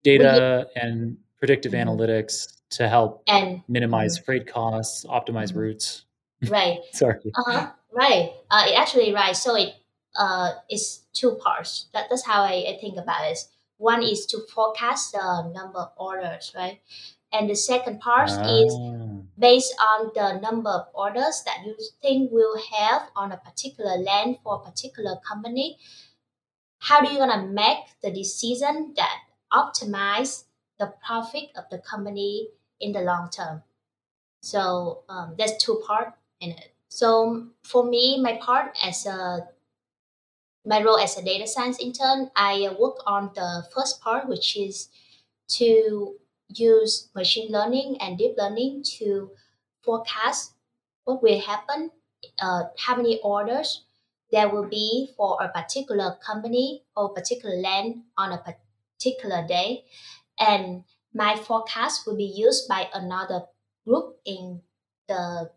[0.02, 1.88] data and predictive mm-hmm.
[1.88, 4.24] analytics to help and minimize mm-hmm.
[4.24, 5.58] freight costs, optimize mm-hmm.
[5.58, 6.04] routes.
[6.48, 6.78] Right.
[6.92, 7.20] Sorry.
[7.34, 7.70] Uh-huh.
[7.92, 8.32] Right.
[8.50, 9.36] Uh, it actually, right.
[9.36, 9.74] So it
[10.18, 11.86] uh, is two parts.
[11.92, 13.38] That, that's how I, I think about it.
[13.78, 16.80] One is to forecast the number of orders, right?
[17.32, 18.44] And the second part ah.
[18.44, 18.74] is
[19.38, 24.38] based on the number of orders that you think will have on a particular land
[24.42, 25.78] for a particular company.
[26.78, 29.18] How do you gonna make the decision that
[29.52, 30.44] optimize
[30.78, 32.48] the profit of the company
[32.80, 33.62] in the long term?
[34.40, 36.72] So um, there's two part in it.
[36.88, 39.48] So for me, my part as a
[40.66, 44.88] my role as a data science intern, I work on the first part, which is
[45.58, 46.16] to
[46.48, 49.30] use machine learning and deep learning to
[49.82, 50.52] forecast
[51.04, 51.92] what will happen,
[52.42, 53.84] uh, how many orders
[54.32, 58.42] there will be for a particular company or particular land on a
[58.98, 59.84] particular day.
[60.40, 60.82] And
[61.14, 63.42] my forecast will be used by another
[63.86, 64.62] group in
[65.06, 65.50] the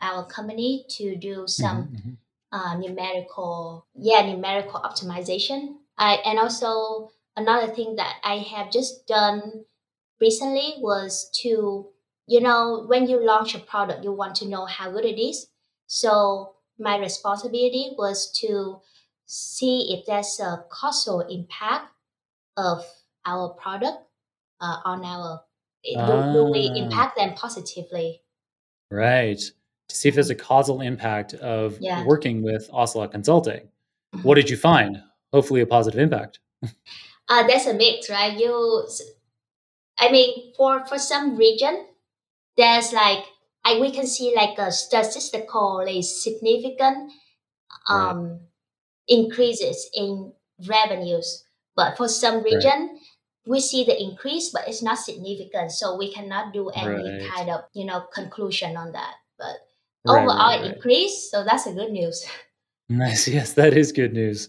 [0.00, 2.10] our company to do some mm-hmm.
[2.52, 5.76] Uh, numerical, yeah, numerical optimization.
[5.98, 9.64] I, and also another thing that I have just done
[10.20, 11.86] recently was to,
[12.26, 15.48] you know, when you launch a product, you want to know how good it is.
[15.86, 18.80] So my responsibility was to
[19.26, 21.92] see if there's a causal impact
[22.56, 22.84] of
[23.24, 23.98] our product
[24.60, 25.42] uh, on our,
[25.96, 26.32] ah.
[26.32, 28.22] do, do we impact them positively?
[28.90, 29.40] Right
[29.88, 32.04] to see if there's a causal impact of yeah.
[32.04, 33.68] working with Ocelot Consulting.
[34.22, 35.02] What did you find?
[35.32, 36.40] Hopefully, a positive impact.
[36.62, 38.38] uh, that's a mix, right?
[38.38, 38.88] You,
[39.98, 41.86] I mean, for for some region,
[42.56, 43.24] there's like
[43.64, 47.12] I we can see like a statistically significant
[47.88, 48.38] um, right.
[49.08, 50.32] increases in
[50.66, 51.44] revenues,
[51.74, 52.62] but for some region.
[52.62, 53.00] Right.
[53.48, 57.30] We see the increase, but it's not significant, so we cannot do any right.
[57.32, 59.14] kind of you know conclusion on that.
[59.38, 59.54] But
[60.06, 60.74] right, overall right, right.
[60.74, 61.30] increase.
[61.30, 62.26] So that's a good news.
[62.88, 63.26] Nice.
[63.26, 64.48] Yes, that is good news.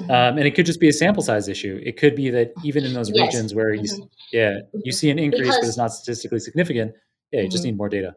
[0.00, 0.10] Mm-hmm.
[0.10, 1.80] Um, and it could just be a sample size issue.
[1.82, 3.26] It could be that even in those yes.
[3.26, 4.04] regions where you, mm-hmm.
[4.32, 4.90] yeah, you mm-hmm.
[4.90, 6.94] see an increase, because, but it's not statistically significant.
[7.30, 7.70] Yeah, you just mm-hmm.
[7.70, 8.16] need more data.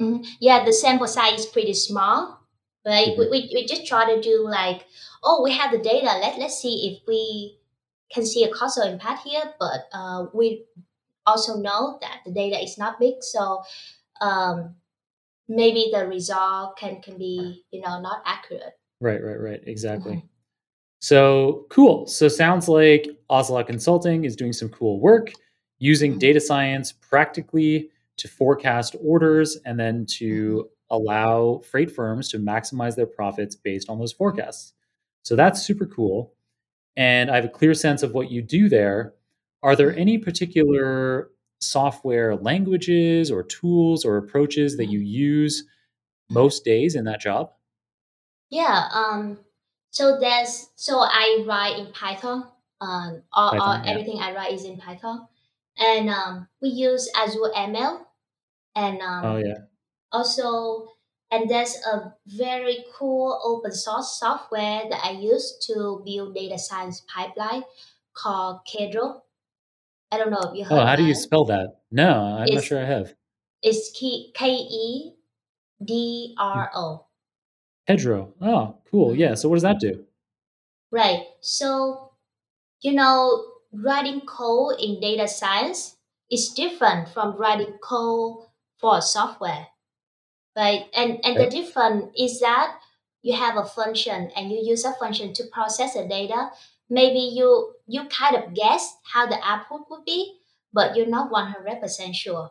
[0.00, 0.24] Mm-hmm.
[0.40, 2.40] Yeah, the sample size is pretty small,
[2.84, 3.16] right?
[3.16, 4.84] We, we, we just try to do like,
[5.22, 6.06] oh, we have the data.
[6.06, 7.58] Let let's see if we
[8.12, 9.54] can see a causal impact here.
[9.58, 10.64] But uh, we
[11.26, 13.62] also know that the data is not big, so
[14.20, 14.74] um,
[15.48, 18.74] maybe the result can can be you know not accurate.
[19.00, 19.60] Right right right.
[19.66, 20.16] Exactly.
[20.16, 20.26] Mm-hmm.
[21.00, 22.06] so cool.
[22.06, 25.32] So sounds like ocelot consulting is doing some cool work
[25.78, 26.20] using mm-hmm.
[26.20, 30.94] data science practically to forecast orders and then to mm-hmm.
[30.94, 34.72] allow freight firms to maximize their profits based on those forecasts.
[35.22, 36.34] So that's super cool.
[36.96, 39.14] And i have a clear sense of what you do there.
[39.62, 41.30] Are there any particular
[41.60, 45.64] software languages or tools or approaches that you use
[46.30, 47.50] most days in that job?
[48.50, 48.88] Yeah.
[48.92, 49.38] Um.
[49.90, 52.46] So there's so I write in Python.
[52.80, 53.22] Um.
[53.32, 53.90] All, Python, all yeah.
[53.90, 55.26] everything I write is in Python,
[55.78, 58.00] and um, we use Azure ML,
[58.76, 59.24] and um.
[59.24, 59.58] Oh yeah.
[60.12, 60.88] Also,
[61.30, 67.02] and there's a very cool open source software that I use to build data science
[67.12, 67.64] pipeline
[68.14, 69.22] called Kedro.
[70.14, 70.82] I don't know if you oh, heard.
[70.82, 71.80] Oh, how do you spell that?
[71.90, 73.14] No, I'm it's, not sure I have.
[73.62, 75.12] It's K E
[75.84, 77.06] D R O.
[77.88, 78.32] Kedro.
[78.40, 79.10] Oh, cool.
[79.10, 79.20] Mm-hmm.
[79.20, 79.34] Yeah.
[79.34, 80.04] So what does that do?
[80.92, 81.24] Right.
[81.40, 82.12] So,
[82.80, 85.96] you know, writing code in data science
[86.30, 88.46] is different from writing code
[88.78, 89.66] for software.
[90.56, 90.84] Right.
[90.94, 92.78] And and the difference is that
[93.22, 96.50] you have a function and you use a function to process the data
[96.90, 100.38] maybe you you kind of guess how the output would be,
[100.72, 102.50] but you're not 100% sure.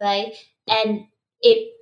[0.00, 0.34] right?
[0.68, 1.06] And
[1.40, 1.72] it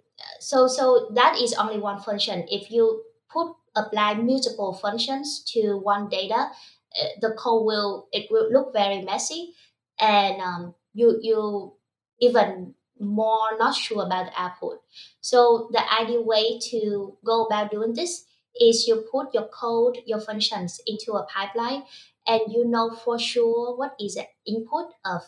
[0.41, 2.45] so so that is only one function.
[2.49, 6.51] If you put apply multiple functions to one data,
[7.01, 9.55] uh, the code will it will look very messy,
[10.01, 11.75] and um, you you
[12.21, 14.81] even more not sure about the output.
[15.21, 18.25] So the ideal way to go about doing this
[18.61, 21.83] is you put your code, your functions into a pipeline,
[22.27, 25.23] and you know for sure what is the input of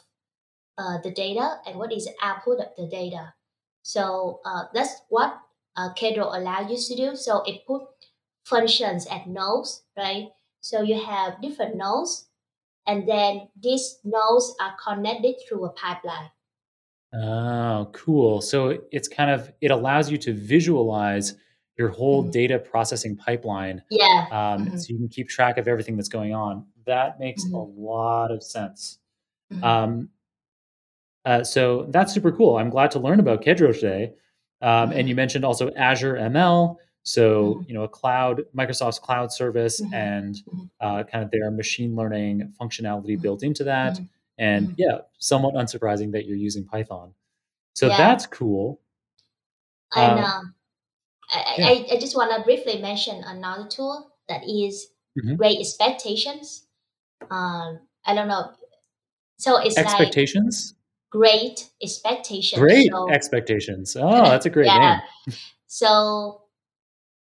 [0.79, 3.35] uh, the data and what is the output of the data.
[3.83, 5.39] So uh, that's what
[5.77, 7.17] uh, Kedro allows you to do.
[7.17, 7.83] So it put
[8.45, 10.29] functions at nodes, right?
[10.61, 12.29] So you have different nodes,
[12.87, 16.31] and then these nodes are connected through a pipeline.
[17.15, 18.41] Oh, cool.
[18.41, 21.35] So it's kind of it allows you to visualize
[21.79, 22.33] your whole Mhm.
[22.33, 24.27] data processing pipeline, Yeah.
[24.31, 24.79] um, Mhm.
[24.79, 26.67] so you can keep track of everything that's going on.
[26.87, 27.75] That makes a Mhm.
[27.77, 28.99] lot of sense.
[29.51, 29.63] Mhm.
[29.65, 30.09] Um,
[31.25, 32.57] uh, so that's super cool.
[32.59, 34.15] I'm glad to learn about Kedro today.
[34.61, 35.17] Um, and you Mhm.
[35.17, 37.69] mentioned also Azure ML, so Mhm.
[37.69, 40.37] you know a cloud, Microsoft's cloud service, and
[40.81, 43.99] uh, kind of their machine learning functionality built into that.
[44.39, 47.15] And yeah, somewhat unsurprising that you're using Python.
[47.75, 47.97] So Yeah.
[47.97, 48.81] that's cool.
[49.95, 50.41] I um, I,
[51.59, 51.67] yeah.
[51.67, 55.37] I, I just want to briefly mention another tool that is Mhm.
[55.37, 56.67] Great Expectations.
[57.31, 58.53] Um, I don't know.
[59.39, 60.75] So it's like Expectations?
[61.11, 62.59] Great Expectations.
[62.61, 63.97] Great So expectations.
[63.97, 65.01] Oh, that's a great yeah.
[65.27, 65.37] name.
[65.67, 66.43] So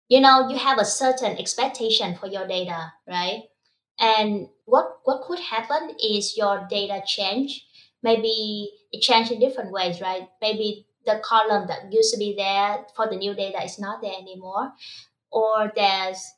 [0.09, 3.43] you know you have a certain expectation for your data, right?
[3.99, 7.65] And what what could happen is your data change.
[8.01, 10.29] Maybe it changed in different ways, right?
[10.41, 14.13] Maybe the column that used to be there for the new data is not there
[14.19, 14.73] anymore,
[15.31, 16.33] or there's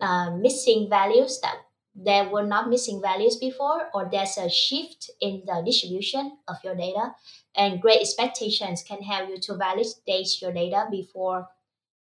[0.00, 1.56] uh, missing values that
[1.94, 6.74] there were not missing values before, or there's a shift in the distribution of your
[6.76, 7.14] data.
[7.56, 11.48] And great expectations can help you to validate your data before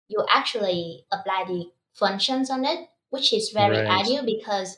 [0.08, 3.90] you actually apply the functions on it, which is very Right.
[3.90, 4.78] ideal because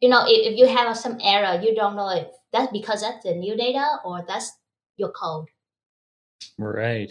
[0.00, 3.24] you know if, if you have some error, you don't know if that's because that's
[3.24, 4.52] the new data or that's
[4.96, 5.48] your code.
[6.58, 7.10] Right.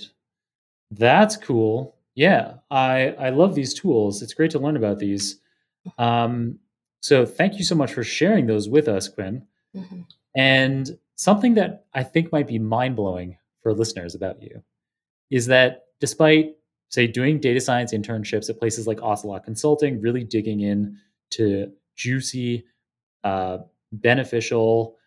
[0.92, 1.96] That's cool.
[2.16, 4.22] Yeah, I I love these tools.
[4.22, 5.40] It's great to learn about these.
[5.98, 6.60] Um,
[7.02, 9.44] so thank you so much for sharing those with us, Khuyen.
[9.76, 10.06] Mhm.
[10.36, 14.64] And something that I think might be mind blowing for listeners about you
[15.32, 16.56] is that despite,
[16.90, 20.98] say, doing data science internships at places like Ocelot Consulting, really digging in
[21.32, 22.66] to juicy,
[23.24, 23.60] uh,
[23.94, 24.98] beneficial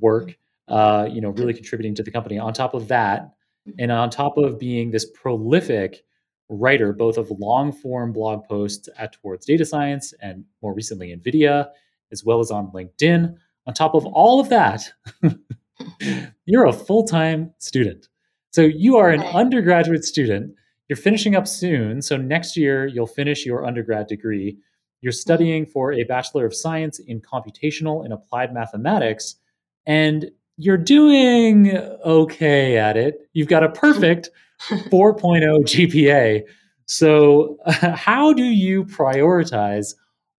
[0.00, 0.36] work,
[0.68, 2.38] uh, you know, really contributing to the company.
[2.38, 3.34] On top of that,
[3.78, 6.04] and on top of being this prolific
[6.48, 11.68] writer, both of long form blog posts at Towards Data Science and more recently NVIDIA,
[12.12, 13.34] as well as on LinkedIn,
[13.66, 14.92] on top of all of that,
[16.44, 18.08] you're a full time student.
[18.50, 20.54] So you are an undergraduate student.
[20.88, 22.00] You're finishing up soon.
[22.00, 24.56] So next year, you'll finish your undergrad degree.
[25.02, 29.36] You're studying for a Bachelor of Science in Computational and Applied Mathematics,
[29.84, 33.28] and you're doing okay at it.
[33.32, 34.30] You've got a perfect
[34.68, 36.42] 4.0 GPA.
[36.86, 39.94] So, how do you prioritize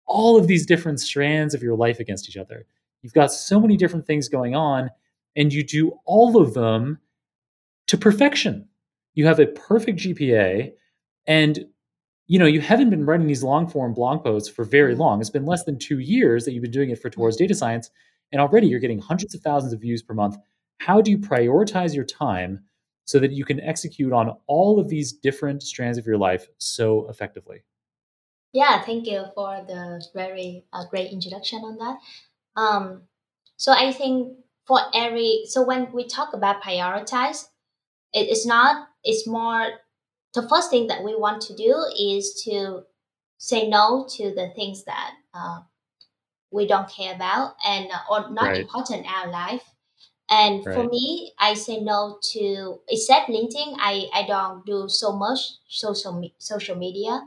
[0.05, 2.65] all of these different strands of your life against each other?
[3.01, 4.89] You've got so many different things going on,
[5.35, 6.99] and you do all of them
[7.87, 8.67] to perfection.
[9.13, 10.71] You have a perfect GPA,
[11.27, 11.65] and
[12.27, 14.99] you know you haven't been writing these long form blog posts for very Mhm.
[14.99, 15.21] long.
[15.21, 17.89] It's been less than two years that you've been doing it for Towards Data Science,
[18.31, 20.37] and already you're getting hundreds of thousands of views per month.
[20.79, 22.63] How do you prioritize your time
[23.05, 27.07] so that you can execute on all of these different strands of your life so
[27.09, 27.63] effectively?
[28.53, 31.97] Yeah, thank you for the very uh, great introduction on that.
[32.59, 33.03] Um,
[33.55, 37.47] so I think for every so when we talk about prioritize,
[38.13, 38.87] it is not.
[39.03, 39.67] It's more.
[40.33, 42.83] The first thing that we want to do is to
[43.37, 45.59] say no to the things that uh,
[46.51, 48.61] we don't care about and or not Right.
[48.61, 49.63] important in our life.
[50.29, 53.75] And for me, I say no to except LinkedIn.
[53.79, 57.21] I I don't do so much social social media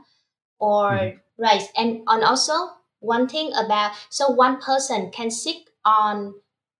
[0.59, 1.17] or hmm.
[1.37, 2.53] right and and also
[2.99, 6.35] one thing about so one person can sit on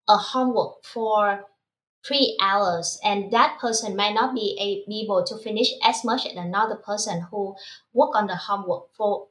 [0.08, 1.46] a homework for
[2.06, 4.58] three hours and that person might not be
[4.88, 7.56] able to finish as much as another person who
[7.94, 9.28] work on the homework for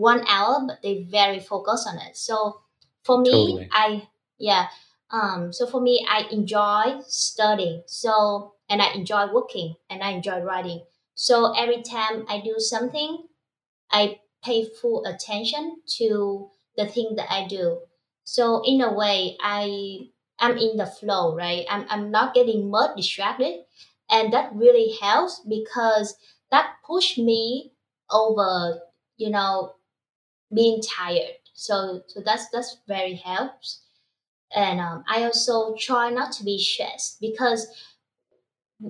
[0.00, 2.60] one hour but they very focused on it so
[3.04, 3.68] for me Totally.
[3.72, 4.66] i yeah
[5.10, 10.40] um so for me i enjoy studying so and i enjoy working and i enjoy
[10.40, 10.82] writing
[11.14, 13.26] so every time i do something
[13.90, 17.80] I pay full attention to the thing that I do.
[18.24, 21.66] So in a way, I I'm in the flow, right?
[21.68, 23.64] I'm I'm not getting much distracted,
[24.10, 26.16] and that really helps because
[26.50, 27.72] that pushed me
[28.10, 28.80] over
[29.16, 29.74] you know
[30.54, 31.36] being tired.
[31.54, 33.82] So so that's that's very helps.
[34.54, 37.68] And um, i also try not to be stressed because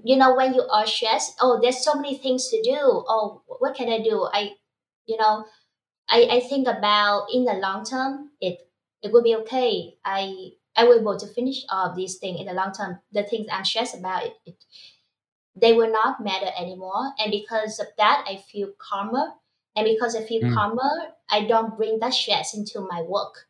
[0.04, 2.76] you know when you are stressed oh there's so many things to do.
[2.80, 4.28] Oh what can i do?
[4.32, 4.52] I
[5.06, 5.44] you know
[6.11, 8.68] i i think about in the long term it
[9.02, 9.96] it will be okay.
[10.04, 13.00] I i will be able to finish all these things in the long term.
[13.12, 14.56] The things i'm stressed about it, it
[15.56, 17.12] they will not matter anymore.
[17.18, 19.34] And because of that i feel calmer.
[19.76, 20.54] And because i feel Mm.
[20.54, 20.92] calmer
[21.31, 23.47] i don't bring that stress into my work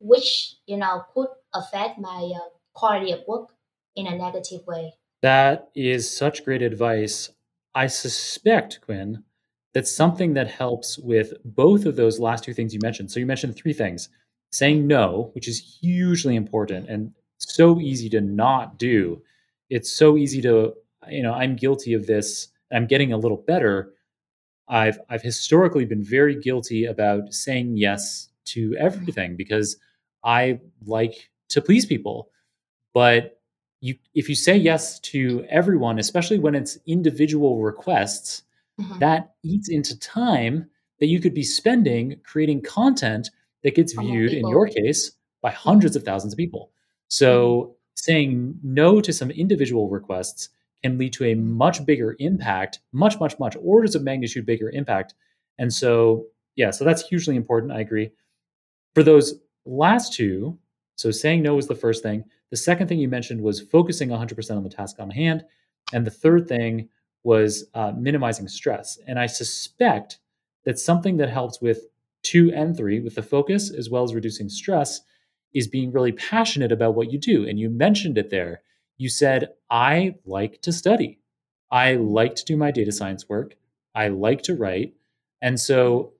[0.00, 3.50] which you know could affect my uh, quality of work
[3.96, 7.30] in a negative way That is such great advice.
[7.74, 9.22] I suspect, Khuyen,
[9.72, 13.10] that something that helps with both of those last two things you mentioned.
[13.10, 14.08] So you mentioned three things
[14.50, 19.22] saying no, which is hugely important and so easy to not do.
[19.70, 20.74] It's so easy to,
[21.08, 22.48] you know, I'm guilty of this.
[22.72, 23.94] I'm getting a little better.
[24.68, 29.76] I've I've historically been very guilty about saying yes to everything because
[30.24, 32.30] I like to please people.
[32.94, 33.40] But
[33.80, 38.42] you if you say yes to everyone, especially when it's individual requests,
[38.80, 38.98] Mhm.
[39.00, 40.66] that eats into time
[40.98, 43.30] that you could be spending creating content
[43.62, 46.70] that gets viewed in your case by hundreds of thousands of people.
[47.08, 50.48] So saying no to some individual requests
[50.82, 55.14] can lead to a much bigger impact, much, much, much orders of magnitude bigger impact.
[55.58, 56.26] And so,
[56.56, 57.72] yeah, so that's hugely important.
[57.72, 58.10] I agree.
[58.94, 60.58] For those last two,
[60.96, 62.24] so saying no was the first thing.
[62.50, 65.44] The second thing you mentioned was focusing 100% on the task on hand.
[65.92, 66.88] And the third thing
[67.24, 68.98] was uh, minimizing stress.
[69.06, 70.18] And I suspect
[70.64, 71.86] that something that helps with
[72.22, 75.00] two and three, with the focus as well as reducing stress,
[75.54, 77.46] is being really passionate about what you do.
[77.46, 78.62] And you mentioned it there.
[78.98, 81.18] You said, I like to study.
[81.70, 83.56] I like to do my data science work.
[83.94, 84.94] I like to write.
[85.40, 86.12] And so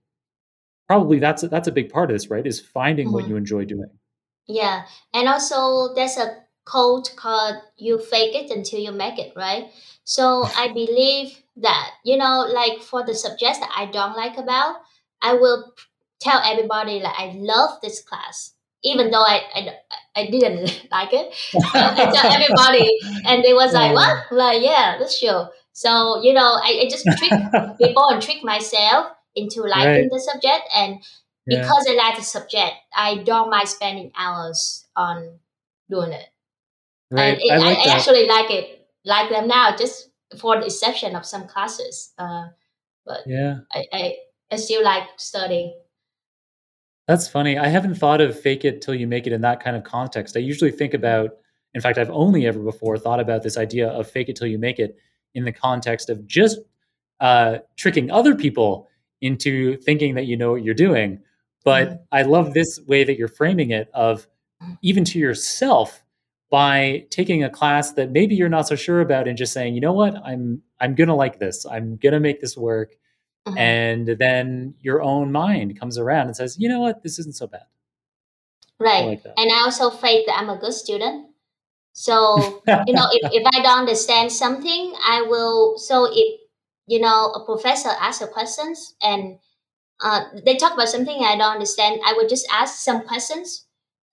[0.89, 2.47] probably that's a, that's a big part of this, right?
[2.47, 3.29] Is finding what Mhm.
[3.29, 3.91] you enjoy doing.
[4.47, 9.71] Yeah, and also there's a quote called "You fake it until you make it," right?
[10.05, 14.77] So I believe that you know, like for the subjects that I don't like about,
[15.23, 15.73] I will
[16.21, 18.55] tell everybody like I love this class,
[18.85, 19.69] even though I I,
[20.17, 21.35] I didn't like it.
[21.75, 25.45] I tell everybody, and they was like, "What?" Like, yeah, that's true.
[25.73, 27.33] So you know, I, I just trick
[27.79, 30.11] people and trick myself into liking Right.
[30.11, 31.01] the subject and
[31.47, 31.61] Yeah.
[31.61, 35.41] because I like the subject, I don't mind spending hours on
[35.91, 36.27] doing it.
[37.11, 37.35] Right.
[37.35, 37.97] And it, I I, like I that.
[37.99, 42.13] actually like it, like them now, just for the exception of some classes.
[42.19, 42.47] Uh,
[43.05, 43.61] but Yeah.
[43.73, 44.17] I, I,
[44.53, 45.75] I still like studying.
[47.09, 47.59] That's funny.
[47.59, 50.37] I haven't thought of fake it till you make it in that kind of context.
[50.37, 51.31] I usually think about,
[51.75, 54.59] in fact, I've only ever before thought about this idea of fake it till you
[54.59, 54.97] make it
[55.35, 56.59] in the context of just
[57.21, 58.89] uh, tricking other people
[59.21, 61.21] into thinking that you know what you're doing.
[61.65, 62.01] But Mhm.
[62.13, 64.27] I love this way that you're framing it of
[64.83, 66.05] even to yourself
[66.51, 69.81] by taking a class that maybe you're not so sure about and just saying, you
[69.81, 71.65] know what, I'm I'm gonna like this.
[71.67, 72.97] I'm gonna make this work.
[73.47, 73.59] Mhm.
[73.59, 77.47] And then your own mind comes around and says, you know what, this isn't so
[77.47, 77.67] bad.
[78.81, 79.07] I Right.
[79.07, 79.25] like.
[79.37, 81.31] And I also fake that I'm a good student.
[81.93, 85.79] So, you know, if, if I don't understand something, I will.
[85.79, 86.41] So, if,
[86.87, 89.39] you know, a professor asks a questions and
[90.01, 93.67] uh, they talk about something I don't understand, I would just ask some questions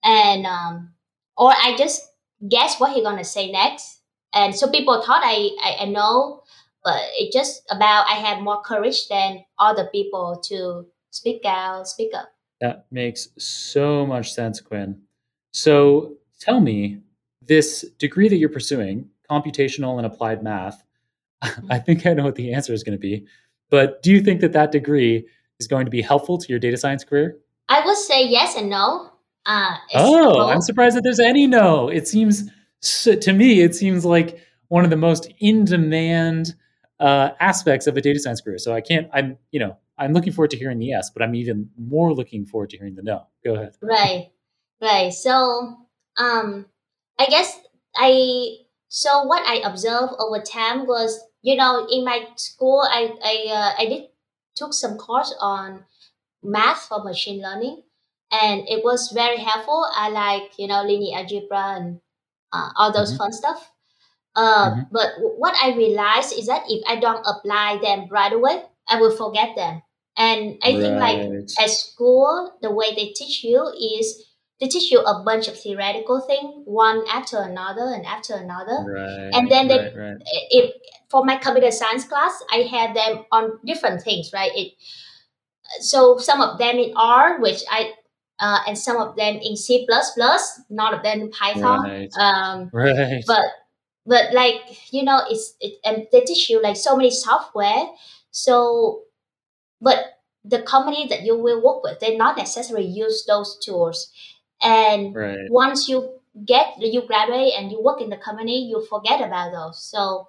[0.04, 0.92] and, um,
[1.36, 2.02] or I just
[2.48, 4.00] guess what he's going to say next.
[4.32, 6.39] And so people thought I, I, I know,
[6.84, 12.12] but it's just about I have more courage than other people to speak out, speak
[12.14, 12.28] up.
[12.60, 14.98] That makes so much sense, Khuyen.
[15.52, 17.00] So tell me,
[17.42, 20.82] this degree that you're pursuing, computational and applied math,
[21.70, 23.26] I think I know what the answer is going to be.
[23.70, 25.26] But do you think that that degree
[25.58, 27.38] is going to be helpful to your data science career?
[27.68, 29.10] I would say yes and no.
[29.46, 30.48] Uh, Oh.
[30.48, 31.88] I'm surprised that there's any no.
[31.88, 32.50] It seems
[33.04, 36.54] to me, it seems like one of the most in-demand
[37.00, 38.58] uh, aspects of a data science career.
[38.58, 39.08] So I can't.
[39.12, 42.46] I'm, you know, I'm looking forward to hearing the yes, but I'm even more looking
[42.46, 43.26] forward to hearing the no.
[43.44, 43.74] Go ahead.
[43.82, 44.30] Right,
[44.82, 45.12] right.
[45.12, 45.76] So,
[46.18, 46.66] um,
[47.18, 47.58] I guess
[47.96, 48.56] I
[48.88, 53.82] so what I observed over time was, you know, in my school, I I uh,
[53.82, 54.04] I did
[54.56, 55.84] took some course on
[56.42, 57.82] math for machine learning,
[58.32, 59.86] and it was very helpful.
[59.94, 62.00] I like you know linear algebra and
[62.52, 63.18] uh, all those Mhm.
[63.18, 63.72] fun stuff.
[64.36, 64.86] Uh, Mhm.
[64.92, 69.00] But w- what I realized is that if I don't apply them right away, I
[69.00, 69.82] will forget them.
[70.16, 71.20] And I think like
[71.60, 73.66] at school, the way they teach you
[73.96, 74.26] is
[74.60, 78.84] they teach you a bunch of theoretical thing, one after another and after another.
[78.86, 79.30] Right.
[79.32, 80.16] And then they, right, right.
[80.50, 80.74] if
[81.10, 84.52] for my computer science class, I had them on different things, right?
[84.54, 84.72] It
[85.80, 87.92] so some of them in R, which I
[88.40, 91.82] uh, and some of them in C plus plus, none of them in Python.
[91.82, 92.10] Right.
[92.18, 93.22] Um, Right.
[93.26, 93.44] but
[94.06, 97.86] but like you know, it's it, and they teach you like so many software.
[98.30, 99.02] So,
[99.80, 99.98] but
[100.44, 104.10] the company that you will work with, they not necessarily use those tools.
[104.62, 105.38] And right.
[105.48, 109.82] once you get you graduate and you work in the company, you forget about those.
[109.82, 110.28] So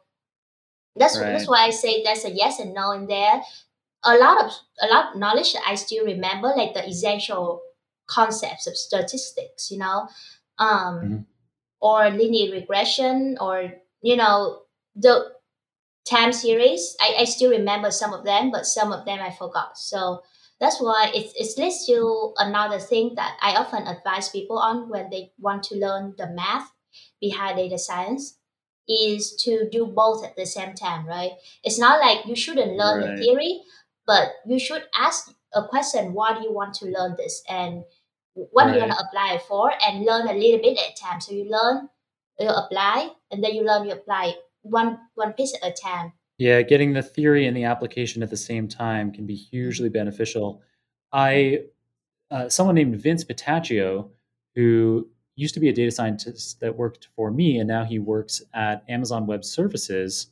[0.95, 3.41] that's that's why I say there's a yes and no in there.
[4.03, 4.51] A lot of
[4.81, 7.61] a lot of knowledge that I still remember, like the essential
[8.07, 10.09] concepts of statistics, you know,
[10.59, 11.25] um, Mhm.
[11.81, 14.61] Or linear regression, or you know
[14.95, 15.31] the
[16.05, 16.95] time series.
[16.99, 19.77] I, I still remember some of them, but some of them I forgot.
[19.77, 20.21] So
[20.59, 25.09] that's why it's it's leads to another thing that I often advise people on when
[25.09, 26.71] they want to learn the math
[27.19, 28.37] behind data science
[28.89, 31.31] is to do both at the same time, right?
[31.63, 33.61] It's not like you shouldn't learn the theory,
[34.05, 37.43] but you should ask a question, why do you want to learn this?
[37.49, 37.83] And
[38.33, 38.89] what are you Right.
[38.89, 39.71] gonna apply it for?
[39.85, 41.19] And learn a little bit at a time.
[41.21, 41.89] So you learn,
[42.39, 46.13] you apply, and then you learn, you apply one one piece at a time.
[46.37, 50.61] Yeah, getting the theory and the application at the same time can be hugely beneficial.
[51.11, 51.65] I
[52.31, 54.09] uh, someone named Vince Petaccio,
[54.55, 58.41] who used to be a data scientist that worked for me, and now he works
[58.53, 60.27] at Amazon Web Services.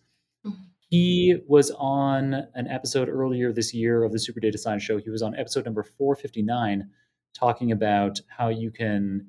[0.45, 0.55] Mhm.
[0.89, 4.97] He was on an episode earlier this year of the Super Data Science Show.
[4.97, 6.89] He was on episode number 459,
[7.33, 9.27] talking about how you can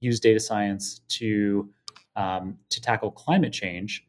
[0.00, 1.68] use data science to
[2.16, 4.06] um, to tackle climate change.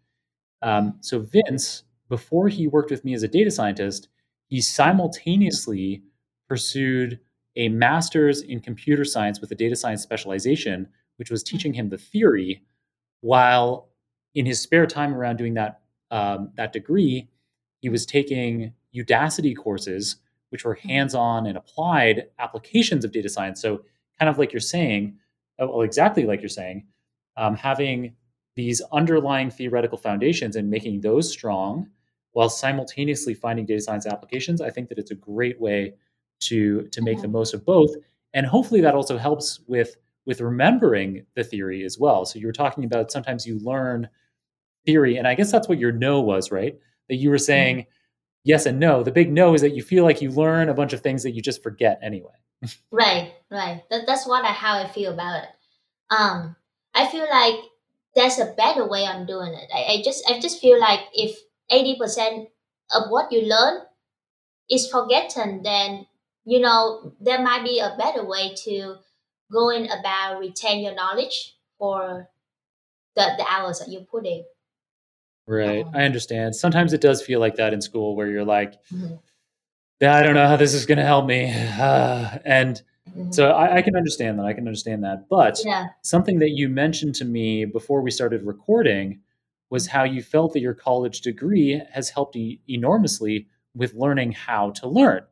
[0.62, 4.10] Um, so Vince, before he worked with me as a data scientist,
[4.48, 6.04] he simultaneously
[6.50, 7.20] pursued
[7.56, 10.88] a master's in computer science with a data science specialization,
[11.18, 12.64] which was teaching him the theory,
[13.22, 13.90] while
[14.36, 15.82] in his spare time around doing that
[16.12, 17.30] um, that degree,
[17.82, 20.18] he was taking Udacity courses,
[20.54, 23.60] which were hands-on and applied applications of data science.
[23.60, 23.82] So,
[24.20, 25.18] kind of like you're saying,
[25.60, 26.86] uh, well, exactly like you're saying,
[27.38, 28.14] um, having
[28.56, 31.88] these underlying theoretical foundations and making those strong
[32.34, 35.96] while simultaneously finding data science applications, I think that it's a great way
[36.42, 37.90] to to make the most of both.
[38.36, 39.96] And hopefully that also helps with
[40.28, 42.26] with remembering the theory as well.
[42.26, 44.08] So you were talking about sometimes you learn
[44.86, 46.78] theory, and I guess that's what your no was, right?
[47.10, 47.88] That you were saying
[48.44, 49.04] yes and no.
[49.04, 51.32] The big no is that you feel like you learn a bunch of things that
[51.32, 52.34] you just forget anyway.
[52.92, 53.84] Right, right.
[53.90, 55.50] That, that's what I how I feel about it.
[56.10, 56.56] Um,
[56.94, 57.56] I feel like
[58.16, 59.70] there's a better way on doing it.
[59.74, 61.38] I, I just I just feel like if
[61.70, 62.48] eighty percent
[62.94, 63.82] of what you learn
[64.70, 66.06] is forgotten, then
[66.46, 68.96] you know there might be a better way to
[69.52, 72.30] going about retain your knowledge for
[73.16, 74.44] the, the hours that you put in.
[75.48, 75.86] Right.
[75.86, 76.56] Um, I understand.
[76.56, 79.20] Sometimes it does feel like that in school where you're like, Mhm.
[80.02, 81.52] "Yeah, I don't know how this is going to help me.
[81.54, 82.82] Uh, and
[83.18, 83.34] Mhm.
[83.34, 84.46] so I, I can understand that.
[84.46, 85.28] I can understand that.
[85.30, 89.20] But yeah, something that you mentioned to me before we started recording
[89.70, 94.72] was how you felt that your college degree has helped you enormously with learning how
[94.72, 95.24] to learn.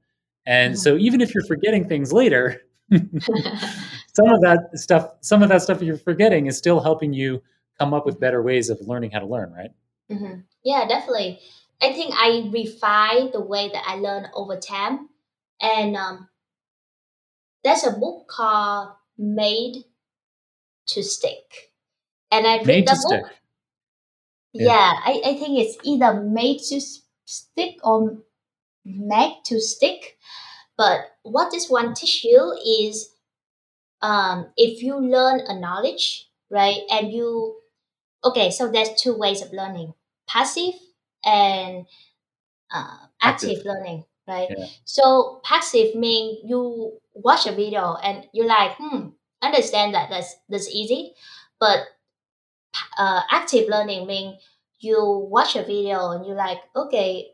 [0.45, 5.61] And so even if you're forgetting things later, some of that stuff, some of that
[5.61, 7.41] stuff you're forgetting is still helping you
[7.79, 9.71] come up with better ways of learning how to learn, right?
[10.11, 10.43] Mhm.
[10.63, 11.41] Yeah, definitely.
[11.81, 15.09] I think I refine the way that I learn over time.
[15.59, 16.29] And um,
[17.63, 19.85] there's a book called Made
[20.87, 21.71] to Stick.
[22.31, 23.21] And I read the to stick.
[23.23, 23.31] book.
[24.53, 24.65] Yeah.
[24.67, 26.81] Yeah, I, I think it's either Made to
[27.25, 28.17] Stick or
[28.85, 30.17] made to Stick.
[30.77, 33.11] But what this one teach you is
[34.01, 37.57] um, if you learn a knowledge, right, and you
[38.23, 39.93] okay, so there's two ways of learning
[40.31, 40.75] passive
[41.25, 41.85] and
[42.73, 43.65] uh, active, Active.
[43.65, 44.49] learning, right?
[44.49, 44.65] Yeah.
[44.85, 49.09] So passive means you watch a video and you're like, hmm,
[49.41, 51.13] understand that that's that's easy,
[51.59, 51.79] but
[52.97, 54.41] uh, active learning means
[54.79, 54.97] you
[55.29, 57.31] watch a video and you're like, okay,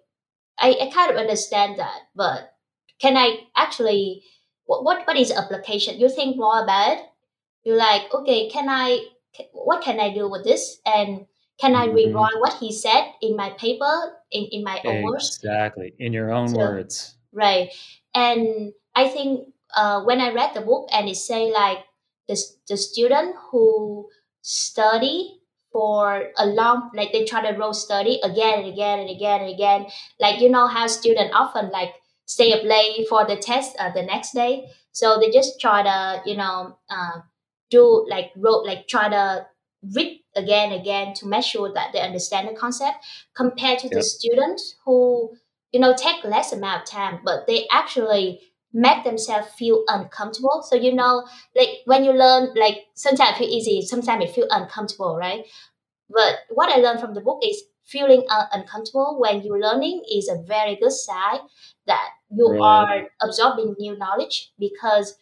[0.60, 2.54] I, I kind of understand that, but
[3.00, 4.24] can I actually
[4.66, 6.00] what what, what is application?
[6.00, 7.06] You think more about it.
[7.64, 9.00] You're like, okay, can I
[9.54, 10.80] what can I do with this?
[10.86, 11.28] And
[11.60, 11.96] can I Mhm.
[11.96, 13.94] rewrite what he said in my paper
[14.32, 15.38] in, in my own words?
[15.38, 15.94] Exactly.
[16.00, 17.16] In your own So- words.
[17.34, 17.74] Right.
[18.14, 21.80] And I think uh, when I read the book and it say like
[22.28, 22.38] the,
[22.68, 24.08] the student who
[24.42, 25.42] study
[25.72, 29.50] for a long like they try to roll study again and again and again and
[29.54, 29.86] again
[30.20, 31.94] like you know how students often like
[32.26, 36.22] stay up late for the test uh, the next day so they just try to
[36.30, 37.20] you know uh,
[37.70, 39.46] do like rote like try to
[39.96, 42.98] read again again to make sure that they understand the concept
[43.36, 45.32] compared to the students who
[45.72, 48.40] you know take less amount of time but they actually
[48.74, 50.62] make themselves feel uncomfortable.
[50.68, 54.48] So you know like when you learn like sometimes it feel easy sometimes it feel
[54.50, 55.46] uncomfortable right?
[56.10, 60.42] But what i learned from the book is feeling uncomfortable when you're learning is a
[60.44, 61.40] very good sign
[61.86, 62.62] that you right.
[62.62, 65.18] are absorbing new knowledge because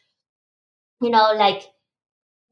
[1.01, 1.63] you know like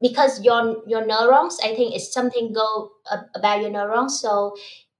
[0.04, 2.92] because your your neurons i think it's something go
[3.34, 4.20] about your neurons.
[4.20, 4.54] So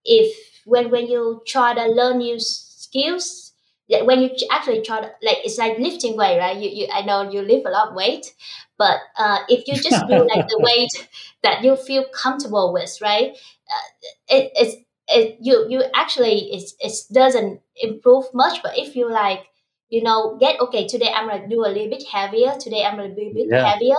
[0.05, 0.35] if
[0.65, 3.53] when when you try to learn new skills
[3.89, 6.57] when you actually try to like it's like lifting weight right?
[6.57, 8.33] You, you i know you lift a lot of weight
[8.79, 11.09] but uh, if you just do like the weight
[11.43, 13.33] that you feel comfortable with right?
[13.33, 14.77] Uh, it, it's
[15.09, 18.63] it you you actually it, it doesn't improve much.
[18.63, 19.47] But if you like
[19.91, 23.15] you know get okay today i'm gonna do a little bit heavier today i'm gonna
[23.15, 23.65] be a bit yeah.
[23.73, 23.97] heavier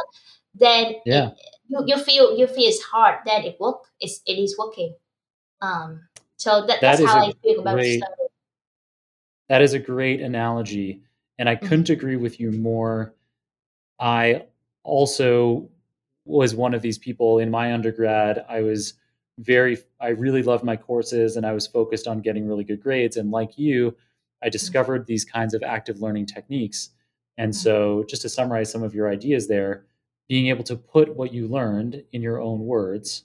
[0.55, 1.27] then yeah.
[1.27, 4.95] It, you, you feel you feel it's hard then it work it's, it is working
[5.61, 6.01] um
[6.37, 8.13] so that, that that's how i feel about great, study
[9.49, 11.01] that is a great analogy
[11.37, 11.93] and i couldn't mm-hmm.
[11.93, 13.13] agree with you more
[13.99, 14.43] i
[14.83, 15.69] also
[16.25, 18.93] was one of these people in my undergrad i was
[19.39, 23.17] very i really loved my courses and i was focused on getting really good grades
[23.17, 23.87] and like you
[24.41, 24.51] i mm-hmm.
[24.51, 26.89] discovered these kinds of active learning techniques
[27.37, 27.59] and mm-hmm.
[27.59, 29.85] so just to summarize some of your ideas there
[30.27, 33.23] being able to put what you learned in your own words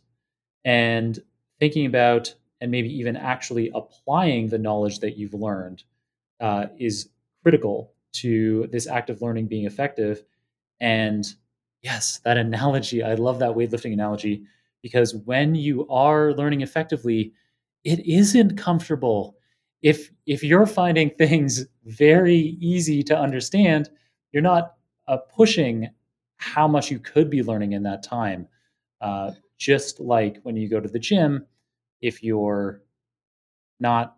[0.65, 1.19] and
[1.59, 5.85] thinking about and maybe even actually applying the knowledge that you've learned
[6.41, 7.09] uh, is
[7.43, 10.23] critical to this active learning being effective.
[10.81, 11.27] And
[11.83, 14.45] yes that analogy i love that weightlifting analogy
[14.83, 17.33] because when you are learning effectively
[17.85, 19.37] it isn't comfortable.
[19.83, 23.91] If if you're finding things very easy to understand
[24.33, 24.75] you're not
[25.09, 25.89] uh, pushing
[26.41, 28.47] how much you could be learning in that time
[29.01, 31.47] uh, just like when you go to the gym
[32.01, 32.83] if you're
[33.79, 34.17] not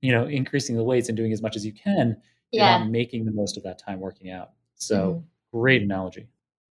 [0.00, 2.16] you know increasing the weights and doing as much as you can
[2.52, 5.58] you're not making the most of that time working out so mm-hmm.
[5.58, 6.28] great analogy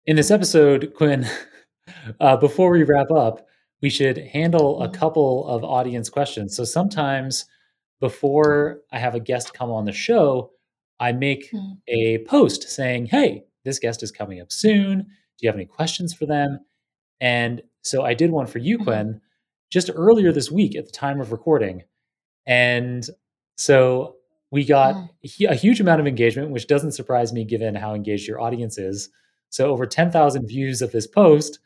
[0.06, 1.28] in this episode Khuyen
[2.20, 3.46] uh, before we wrap up,
[3.82, 4.98] we should handle a mm-hmm.
[4.98, 6.56] couple of audience questions.
[6.56, 7.46] So sometimes
[8.00, 10.50] before I have a guest come on the show,
[10.98, 11.74] I make mm-hmm.
[11.88, 15.00] a post saying, Hey, this guest is coming up soon.
[15.02, 16.60] Do you have any questions for them?
[17.20, 18.88] And so I did one for you, mm-hmm.
[18.88, 19.20] Khuyen,
[19.70, 21.82] just earlier this week at the time of recording.
[22.46, 23.06] And
[23.58, 24.16] so
[24.50, 24.94] we got
[25.24, 29.10] a huge amount of engagement, which doesn't surprise me given how engaged your audience is.
[29.50, 31.58] So over 10,000 views of this post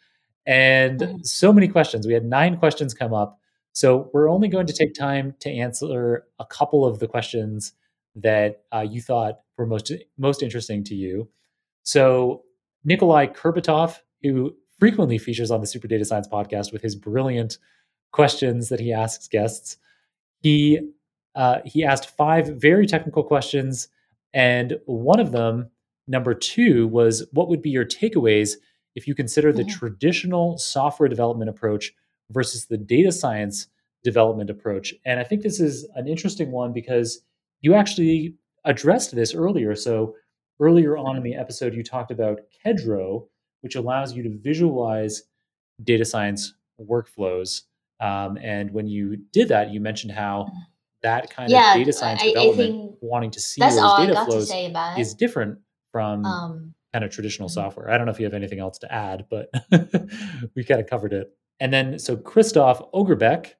[0.47, 1.17] and mm-hmm.
[1.23, 2.07] so many questions.
[2.07, 3.39] We had nine questions come up.
[3.73, 7.73] So we're only going to take time to answer a couple of the questions
[8.17, 11.29] that uh, you thought were most most interesting to you.
[11.83, 12.43] So
[12.85, 17.59] Nikolai Kurbatov, who frequently features on the Super Data Science podcast with his brilliant
[18.13, 19.77] questions that he asks guests,
[20.43, 20.81] he
[21.37, 23.89] uh, he asked five very technical questions,
[24.35, 25.71] and one of them,
[26.09, 28.57] number two, was what would be your takeaways
[28.97, 29.79] if you consider the mm-hmm.
[29.79, 31.93] traditional software development approach
[32.31, 33.69] versus the data science
[34.03, 34.95] development approach.
[35.05, 37.21] And I think this is an interesting one because
[37.61, 39.75] you actually addressed this earlier.
[39.75, 40.15] So,
[40.61, 43.27] earlier on in the episode, you talked about Kedro,
[43.63, 45.23] which allows you to visualize
[45.83, 47.63] data science workflows.
[48.01, 50.51] Um, and when you did that, you mentioned how
[51.03, 54.51] that kind yeah, of data science I, development, I wanting to see those data flows,
[54.99, 55.59] is different
[55.93, 57.55] from um, kind of traditional mm-hmm.
[57.55, 57.91] software.
[57.91, 59.51] I don't know if you have anything else to add, but
[60.55, 61.31] we kind of covered it.
[61.59, 63.53] And then, so Christoph Ogerbeck,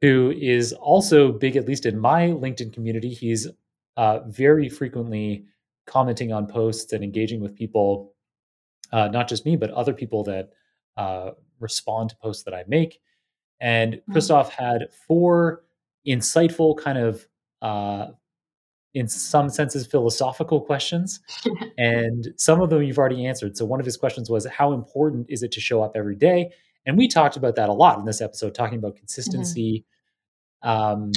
[0.00, 3.48] who is also big, at least in my LinkedIn community, he's
[3.96, 5.44] uh, very frequently
[5.88, 8.14] commenting on posts and engaging with people,
[8.92, 10.50] uh, not just me, but other people that
[10.96, 13.00] uh, respond to posts that I make.
[13.60, 14.12] And mm-hmm.
[14.12, 15.64] Christoph had four
[16.06, 17.26] insightful kind of
[17.60, 18.08] uh,
[18.94, 21.20] in some senses philosophical questions
[21.78, 25.26] and some of them you've already answered so one of his questions was how important
[25.28, 26.50] is it to show up every day
[26.86, 29.84] and we talked about that a lot in this episode talking about consistency
[30.64, 30.70] mm-hmm.
[30.70, 31.12] um,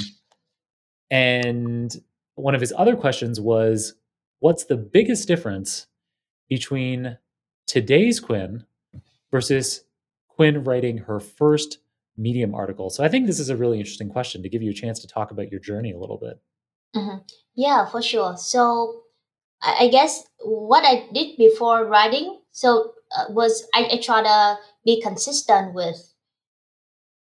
[1.10, 1.96] and
[2.34, 3.94] one of his other questions was
[4.42, 5.86] what's the biggest difference
[6.48, 7.18] between
[7.66, 8.64] today's Khuyen
[9.30, 9.84] versus
[10.38, 11.78] Khuyen writing her first
[12.18, 14.74] medium article so i think this is a really interesting question to give you a
[14.74, 16.38] chance to talk about your journey a little bit
[16.94, 17.18] hmm
[17.54, 18.36] Yeah, for sure.
[18.36, 19.02] So
[19.62, 25.00] I, guess what I did before writing, so uh, was I, I try to be
[25.00, 26.14] consistent with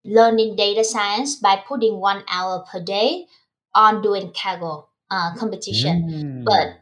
[0.05, 3.25] learning data science by putting one hour per day
[3.73, 6.43] on doing Kaggle uh, competition.
[6.45, 6.77] But mm.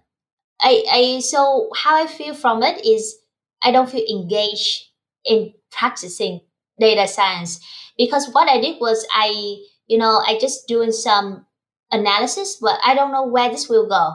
[0.65, 3.17] I, I so how I feel from it is
[3.61, 4.85] I don't feel engaged
[5.23, 6.41] in practicing
[6.79, 7.63] data science
[7.97, 9.57] because what I did was I,
[9.87, 11.45] you know, I just doing some
[11.91, 14.13] analysis, but I don't know where this will go.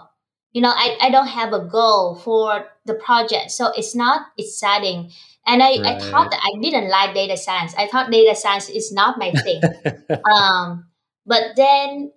[0.53, 5.13] You know, I, I don't have a goal for the project, so it's not exciting.
[5.47, 5.87] And I, right.
[5.87, 7.75] I thought that I didn't like data science.
[7.79, 9.63] I thought data science is not my thing.
[10.35, 10.89] um,
[11.25, 12.11] but then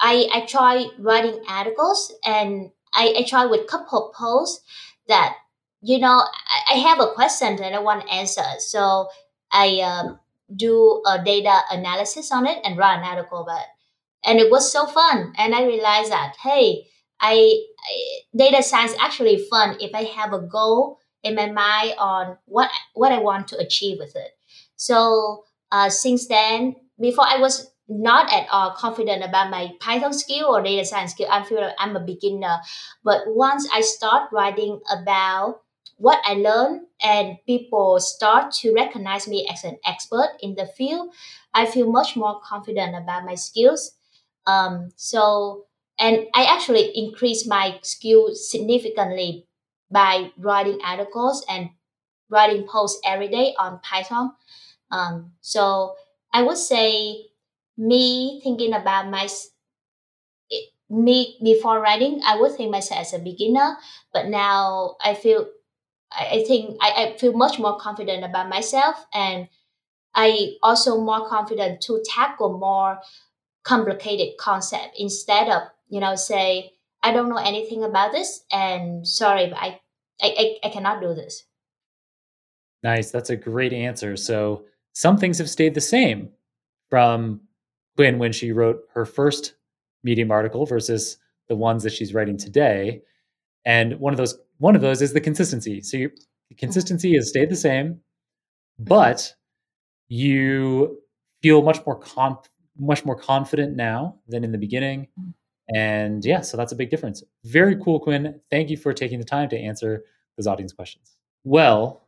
[0.00, 4.64] I I tried writing articles and I, I tried with couple posts
[5.08, 5.36] that
[5.82, 6.24] you know
[6.68, 8.44] I, I have a question that I want to answer.
[8.58, 9.08] So
[9.52, 10.18] I um,
[10.54, 13.66] do a data analysis on it and write an article about it.
[14.24, 15.32] And it was so fun.
[15.38, 16.86] And I realized that, hey,
[17.20, 22.38] I, I data science actually fun if I have a goal in my mind on
[22.46, 24.30] what what I want to achieve with it.
[24.76, 30.46] So uh, since then, before I was not at all confident about my Python skill
[30.46, 31.28] or data science skill.
[31.30, 32.58] I feel like I'm a beginner.
[33.04, 35.60] But once I start writing about
[35.98, 41.12] what I learned and people start to recognize me as an expert in the field,
[41.54, 43.92] I feel much more confident about my skills.
[44.46, 45.66] Um, so,
[45.98, 49.46] and I actually increased my skill significantly
[49.90, 51.70] by writing articles and
[52.30, 54.32] writing posts every day on Python.
[54.90, 55.96] Um, so
[56.32, 57.26] I would say
[57.76, 59.28] me thinking about my
[60.88, 63.76] me before writing, I would think myself as a beginner,
[64.12, 65.46] but now I feel
[66.12, 69.48] I, I think I, I feel much more confident about myself and
[70.14, 73.00] I also more confident to tackle more
[73.64, 76.72] complicated concept instead of, you know, say,
[77.02, 79.80] I don't know anything about this and sorry, but I,
[80.22, 81.44] I, I, I cannot do this.
[82.82, 83.10] Nice.
[83.10, 84.16] That's a great answer.
[84.16, 86.30] So some things have stayed the same
[86.88, 87.40] from
[87.96, 89.54] Khuyen when she wrote her first
[90.04, 91.18] Medium article versus
[91.48, 93.02] the ones that she's writing today.
[93.64, 95.80] And one of those one of those is the consistency.
[95.82, 96.56] So your mm-hmm.
[96.56, 98.84] consistency has stayed the same, mm-hmm.
[98.84, 99.34] but
[100.08, 101.02] you
[101.42, 102.46] feel much more comp
[102.78, 105.08] much more confident now than in the beginning.
[105.18, 105.30] Mm-hmm.
[105.74, 107.24] And yeah, so that's a big difference.
[107.44, 108.38] Very cool, Khuyen.
[108.50, 110.04] Thank you for taking the time to answer
[110.36, 111.16] those audience questions.
[111.42, 112.06] Well,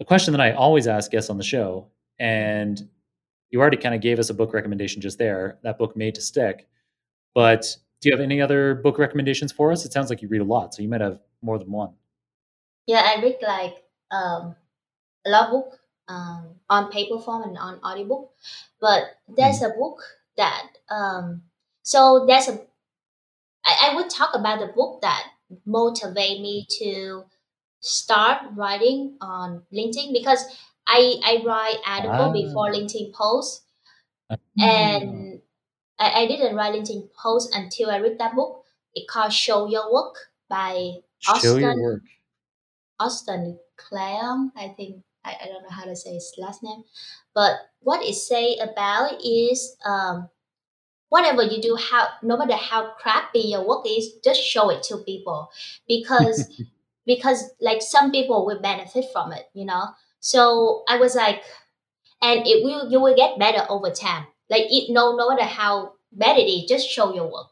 [0.00, 1.88] a question that I always ask guests on the show,
[2.18, 2.86] and
[3.50, 6.20] you already kind of gave us a book recommendation just there, that book Made to
[6.20, 6.68] Stick.
[7.34, 9.84] But do you have any other book recommendations for us?
[9.84, 11.92] It sounds like you read a lot, so you might have more than one.
[12.86, 13.74] Yeah, I read like
[14.10, 14.54] um,
[15.26, 18.30] a lot of book um, on paper form and on audiobook.
[18.80, 19.72] But there's mm.
[19.72, 19.98] a book
[20.36, 21.42] that um,
[21.82, 22.60] so there's a
[23.64, 25.24] I, I would talk about the book that
[25.64, 27.24] motivate me to
[27.80, 30.44] start writing on LinkedIn because
[30.86, 32.32] I I write article ah.
[32.32, 33.62] before LinkedIn post,
[34.30, 34.38] mm.
[34.58, 35.40] and
[35.98, 38.64] I, I didn't write LinkedIn post until I read that book.
[38.94, 40.16] It called "Show Your Work"
[40.48, 41.50] by Austin.
[41.50, 42.02] Show Your Work.
[42.98, 45.02] Austin Kleon, I think.
[45.24, 46.84] I, I don't know how to say his last name,
[47.34, 50.28] but what it say about is um,
[51.08, 54.98] whatever you do, how no matter how crappy your work is, just show it to
[54.98, 55.50] people
[55.88, 56.62] because
[57.06, 59.86] because like some people will benefit from it, you know.
[60.20, 61.42] So I was like,
[62.22, 64.26] and it will you will get better over time.
[64.50, 67.48] Like it no no matter how bad it is, just show your work.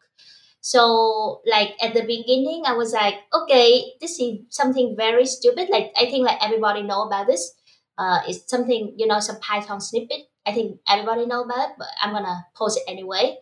[0.61, 5.69] So like at the beginning, I was like, okay, this is something very stupid.
[5.71, 7.53] Like I think like everybody know about this.
[7.99, 10.23] Uh, it's something you know some Python snippet.
[10.47, 13.39] I think everybody know about it, but I'm gonna post it anyway.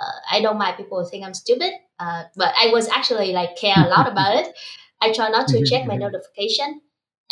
[0.00, 3.74] Uh, I don't mind people think I'm stupid, uh, but I was actually like care
[3.76, 4.54] a lot about it.
[5.00, 6.80] I try not to check my notification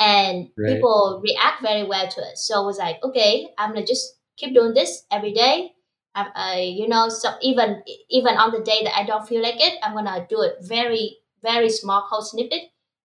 [0.01, 0.75] and right.
[0.75, 2.39] people react very well to it.
[2.39, 5.75] So I was like, okay, I'm gonna just keep doing this every day.
[6.15, 9.61] I, I, you know, so even even on the day that I don't feel like
[9.61, 12.63] it, I'm gonna do it very very small code snippet,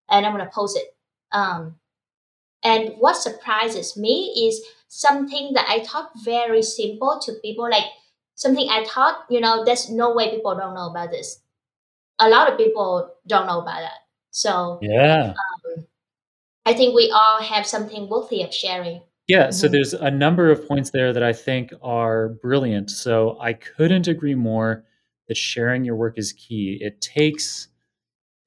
[0.09, 0.95] and I'm gonna post it.
[1.31, 1.75] Um,
[2.63, 7.83] and what surprises me is something that I thought very simple to people, like
[8.35, 11.41] something I thought, you know, there's no way people don't know about this.
[12.19, 13.99] A lot of people don't know about that.
[14.31, 15.27] So yeah.
[15.29, 15.55] Um,
[16.66, 19.01] I think we all have something worthy of sharing.
[19.28, 19.74] Yeah, so mm-hmm.
[19.74, 22.91] there's a number of points there that I think are brilliant.
[22.91, 24.84] So I couldn't agree more
[25.28, 26.78] that sharing your work is key.
[26.82, 27.68] It takes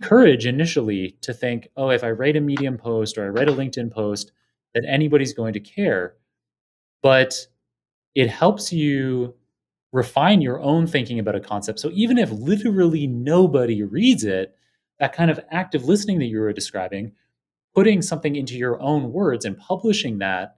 [0.03, 3.53] courage initially to think, oh, if I write a Medium post or I write a
[3.53, 4.31] LinkedIn post,
[4.75, 6.15] that anybody's going to care.
[7.03, 7.35] But
[8.15, 9.35] it helps you
[9.93, 11.81] refine your own thinking about a concept.
[11.81, 14.55] So even if literally nobody reads it,
[15.01, 17.13] that kind of active listening that you were describing
[17.79, 20.57] putting something into your own words and publishing that,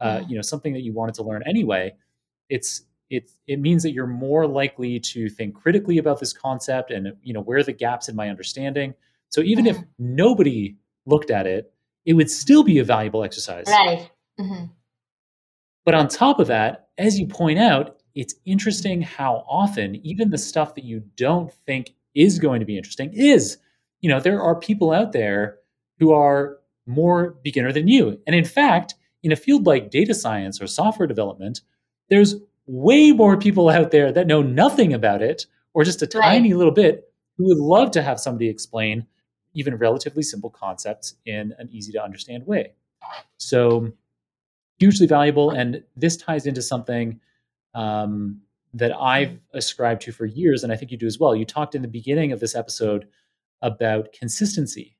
[0.00, 1.92] uh, you know, something that you wanted to learn anyway,
[2.48, 7.12] it's it it means that you're more likely to think critically about this concept and
[7.24, 8.94] you know where are the gaps in my understanding.
[9.30, 11.72] So even if nobody looked at it,
[12.04, 13.64] it would still be a valuable exercise.
[13.66, 14.08] Right.
[14.38, 14.66] Mm-hmm.
[15.84, 20.38] But on top of that, as you point out, it's interesting how often even the
[20.38, 23.58] stuff that you don't think is going to be interesting is.
[24.02, 25.58] You know, there are people out there
[25.98, 26.59] who are
[26.90, 28.20] more beginner than you.
[28.26, 31.60] And in fact, in a field like data science or software development,
[32.08, 32.36] there's
[32.66, 36.22] way more people out there that know nothing about it or just a Right.
[36.32, 39.06] tiny little bit who would love to have somebody explain
[39.54, 42.72] even relatively simple concepts in an easy to understand way.
[43.38, 43.92] So,
[44.78, 45.50] hugely valuable.
[45.50, 47.20] And this ties into something
[47.74, 48.40] um,
[48.74, 51.34] that I've ascribed to for years, and I think you do as well.
[51.34, 53.08] You talked in the beginning of this episode
[53.62, 54.96] about consistency.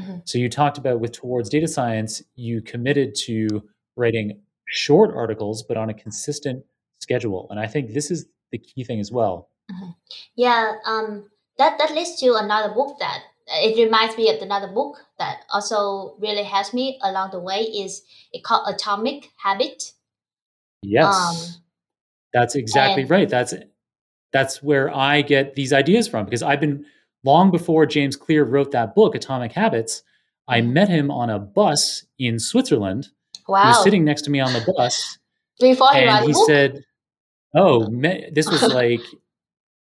[0.00, 0.22] Mhm.
[0.28, 3.62] So, you talked about with Towards Data Science, you committed to
[3.96, 6.64] writing short articles, but on a consistent
[6.98, 7.46] schedule.
[7.50, 9.50] And I think this is the key thing as well.
[10.34, 14.96] Yeah, um, that that leads to another book that it reminds me of another book
[15.18, 19.92] that also really helps me along the way is it called Atomic Habit.
[20.82, 21.14] Yes.
[21.14, 21.62] Um,
[22.32, 23.28] That's exactly and- right.
[23.28, 23.54] That's
[24.32, 26.84] that's where I get these ideas from because I've been
[27.24, 30.02] long before James Clear wrote that book, Atomic Habits.
[30.46, 30.72] I Mhm.
[30.72, 33.08] met him on a bus in Switzerland.
[33.48, 33.62] Wow.
[33.62, 35.18] He was sitting next to me on the bus,
[35.60, 36.46] Before and he book?
[36.46, 36.84] said,
[37.54, 39.00] "Oh, me- this was like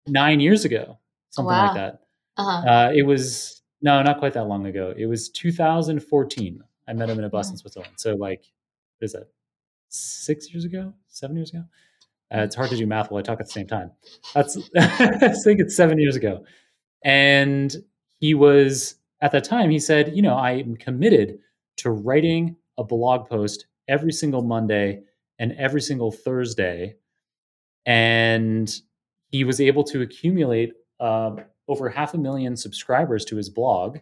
[0.08, 0.98] nine years ago,
[1.32, 1.66] something Wow.
[1.68, 2.00] like that."
[2.38, 2.70] uh-huh.
[2.70, 4.94] Uh, it was no, not quite that long ago.
[4.96, 6.64] It was 2014.
[6.88, 7.94] I met him in a bus in Switzerland.
[7.98, 8.42] So, like,
[9.00, 9.28] what is that?
[9.90, 10.94] Six years ago?
[11.08, 11.64] Seven years ago?
[12.34, 13.92] Uh, it's hard to do math while I talk at the same time.
[14.34, 16.46] That's I think it's seven years ago.
[17.04, 17.76] And
[18.20, 19.70] he was at that time.
[19.70, 21.40] He said, "You know, I'm committed
[21.78, 25.04] to writing a blog post every single Monday
[25.40, 26.96] and every single Thursday."
[27.86, 28.72] And
[29.30, 31.36] he was able to accumulate uh,
[31.68, 33.98] over half a million subscribers to his blog.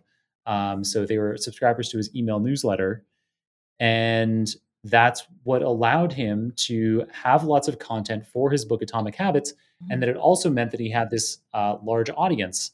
[0.46, 3.06] Um, so they were subscribers to his email newsletter.
[3.80, 4.50] And
[4.84, 9.54] that's what allowed him to have lots of content for his book, Atomic Habits.
[9.90, 12.72] And that it also meant that he had this uh, large audience.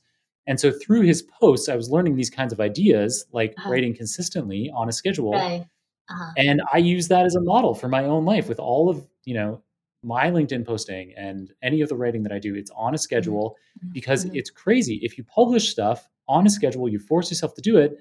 [0.47, 3.69] And so through his posts, I was learning these kinds of ideas, like Uh-huh.
[3.71, 5.31] writing consistently on a schedule.
[5.33, 5.65] Right.
[6.09, 6.31] Uh-huh.
[6.37, 9.33] And I use that as a model for my own life with all of, you
[9.33, 9.61] know,
[10.03, 12.53] my LinkedIn posting and any of the writing that I do.
[12.53, 13.93] It's on a schedule Mhm.
[13.93, 14.35] because Mhm.
[14.35, 14.99] it's crazy.
[15.01, 17.97] If you publish stuff on a schedule, you force yourself to do it.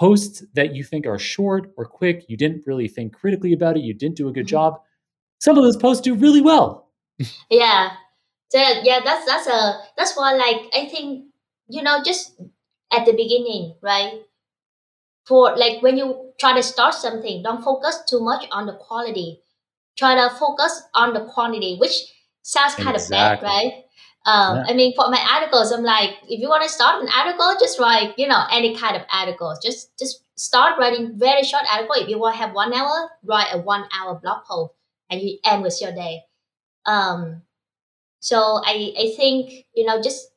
[0.00, 3.82] Posts that you think are short or quick, you didn't really think critically about it,
[3.84, 4.56] you didn't do a good Mhm.
[4.56, 4.80] job.
[5.40, 6.88] Some of those posts do really well.
[7.50, 7.90] Yeah.
[8.48, 11.26] So yeah, that's that's a that's why like I think
[11.68, 12.40] you know just
[12.92, 14.22] at the beginning, right?
[15.26, 19.42] For like when you try to start something, don't focus too much on the quality.
[19.96, 21.94] Try to focus on the quantity, which
[22.42, 23.04] sounds kind Exactly.
[23.04, 23.84] of bad, right?
[24.26, 24.66] Um, Yeah.
[24.68, 27.78] I mean, for my articles, I'm like, if you want to start an article, just
[27.78, 29.58] write, you know, any kind of articles.
[29.62, 31.96] Just just start writing very short article.
[31.96, 34.72] If you want to have one hour, write a one hour blog post,
[35.10, 36.22] and you end with your day.
[36.86, 37.42] Um,
[38.20, 40.30] so I I think you know just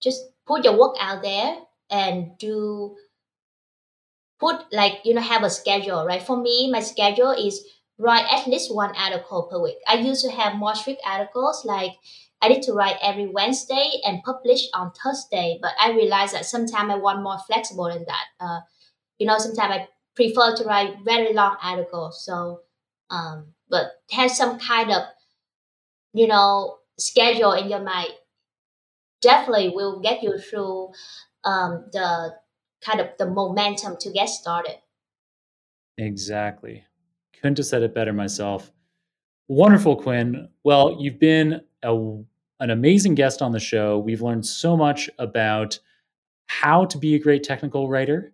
[0.00, 1.56] just put your work out there
[1.90, 2.96] and do
[4.38, 6.22] put like you know have a schedule right?
[6.22, 7.64] For me my schedule is
[7.98, 9.76] write at least one article per week.
[9.86, 11.92] I used to have more strict articles like
[12.42, 16.90] i need to write every wednesday and publish on thursday but i realized that sometimes
[16.90, 18.26] i want more flexible than that.
[18.40, 18.60] Uh,
[19.18, 22.60] you know sometimes i prefer to write very long articles so
[23.10, 25.02] um, but have some kind of
[26.12, 28.10] you know schedule in your mind
[29.20, 30.90] definitely will get you through
[31.44, 32.34] um, the
[32.80, 34.76] kind of the momentum to get started
[35.98, 36.84] Exactly.
[37.34, 38.72] Couldn't have said it better myself.
[39.48, 40.48] Wonderful, Khuyen.
[40.64, 41.92] Well, you've been a,
[42.60, 43.98] an amazing guest on the show.
[43.98, 45.78] We've learned so much about
[46.46, 48.32] how to be a great technical writer,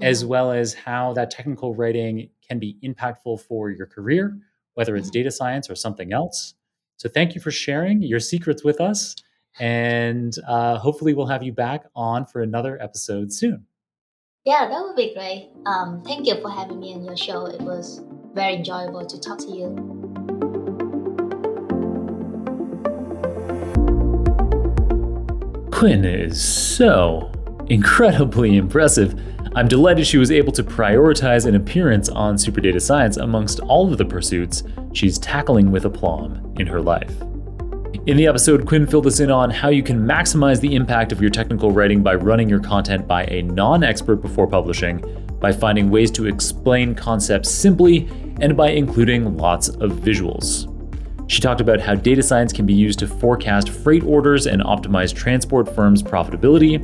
[0.00, 0.28] as Mhm.
[0.28, 4.38] well as how that technical writing can be impactful for your career,
[4.74, 5.12] whether it's Mhm.
[5.12, 6.54] data science or something else.
[6.96, 9.16] So, thank you for sharing your secrets with us.
[9.60, 13.66] And uh, hopefully, we'll have you back on for another episode soon.
[14.44, 17.60] yeah that would be great um, thank you for having me on your show it
[17.60, 18.00] was
[18.34, 19.68] very enjoyable to talk to you
[25.70, 27.30] Khuyen is so
[27.68, 29.20] incredibly impressive.
[29.56, 33.90] I'm delighted she was able to prioritize an appearance on Super Data Science amongst all
[33.90, 37.12] of the pursuits she's tackling with aplomb in her life.
[38.04, 41.20] In the episode, Khuyen filled us in on how you can maximize the impact of
[41.20, 45.00] your technical writing by running your content by a non expert before publishing,
[45.38, 48.08] by finding ways to explain concepts simply,
[48.40, 50.68] and by including lots of visuals.
[51.30, 55.14] She talked about how data science can be used to forecast freight orders and optimize
[55.14, 56.80] transport firms' profitability.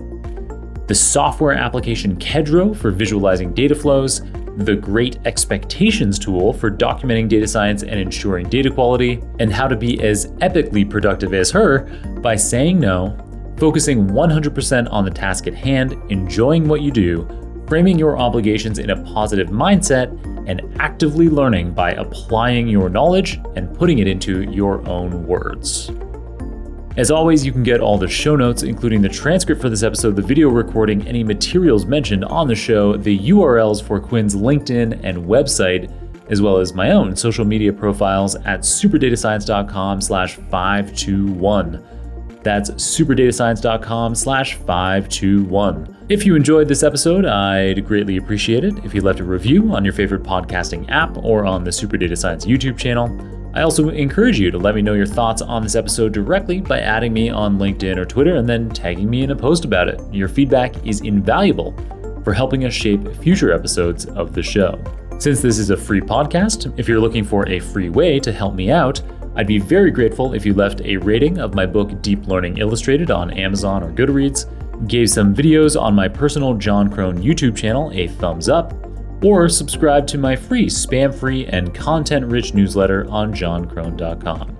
[0.87, 4.23] the software application Kedro for visualizing data flows,
[4.59, 9.76] the Great Expectations tool for documenting data science and ensuring data quality, and how to
[9.76, 11.84] be as epically productive as her
[12.20, 13.16] by saying no,
[13.56, 17.26] focusing 100% on the task at hand, enjoying what you do,
[17.68, 20.11] framing your obligations in a positive mindset,
[20.48, 25.90] and actively learning by applying your knowledge and putting it into your own words.
[26.99, 30.16] As always, you can get all the show notes, including the transcript for this episode,
[30.16, 35.18] the video recording, any materials mentioned on the show, the URLs for Khuyen's LinkedIn and
[35.18, 35.92] website,
[36.28, 41.86] as well as my own social media profiles at superdatascience.com slash 521.
[42.42, 45.96] That's superdatascience.com slash 521.
[46.09, 49.84] If you enjoyed this episode, I'd greatly appreciate it if you left a review on
[49.84, 53.38] your favorite podcasting app or on the Super Data Science YouTube channel.
[53.59, 56.78] I also encourage you to let me know your thoughts on this episode directly by
[56.78, 60.00] adding me on LinkedIn or Twitter and then tagging me in a post about it.
[60.14, 61.72] Your feedback is invaluable
[62.22, 64.80] for helping us shape future episodes of the show.
[65.18, 68.54] Since this is a free podcast, if you're looking for a free way to help
[68.54, 69.02] me out,
[69.34, 73.11] I'd be very grateful if you left a rating of my book Deep Learning Illustrated
[73.11, 74.46] on Amazon or Goodreads,
[74.86, 78.72] gave some videos on my personal Jon Krohn YouTube channel a thumbs up,
[79.23, 84.57] or subscribe to my free, spam free, and content rich newsletter on jonkrohn.com.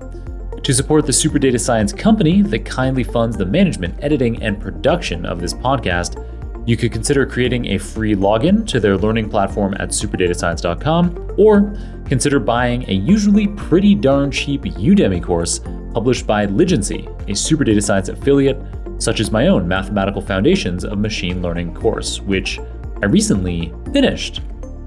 [0.63, 5.25] To support the Super Data Science Company that kindly funds the management, editing, and production
[5.25, 6.25] of this podcast,
[6.69, 12.39] you could consider creating a free login to their learning platform at superdatascience.com, or consider
[12.39, 15.61] buying a usually pretty darn cheap Udemy course
[15.95, 18.61] published by Ligency, a Super Data Science affiliate,
[18.99, 22.61] such as my own Mathematical Foundations of Machine Learning course, which
[23.03, 24.41] I recently finished.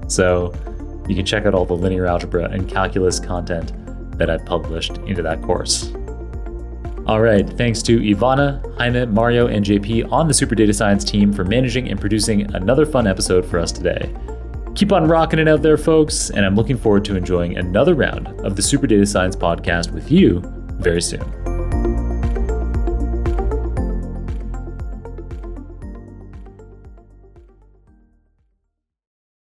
[0.08, 0.52] So
[1.08, 3.72] you can check out all the linear algebra and calculus content
[4.18, 5.92] that I published into that course.
[7.06, 11.32] All right, thanks to Ivana, Jaime, Mario, and JP on the Super Data Science team
[11.32, 14.14] for managing and producing another fun episode for us today.
[14.76, 18.28] Keep on rocking it out there, folks, and I'm looking forward to enjoying another round
[18.42, 20.40] of the Super Data Science podcast with you
[20.78, 21.51] very soon.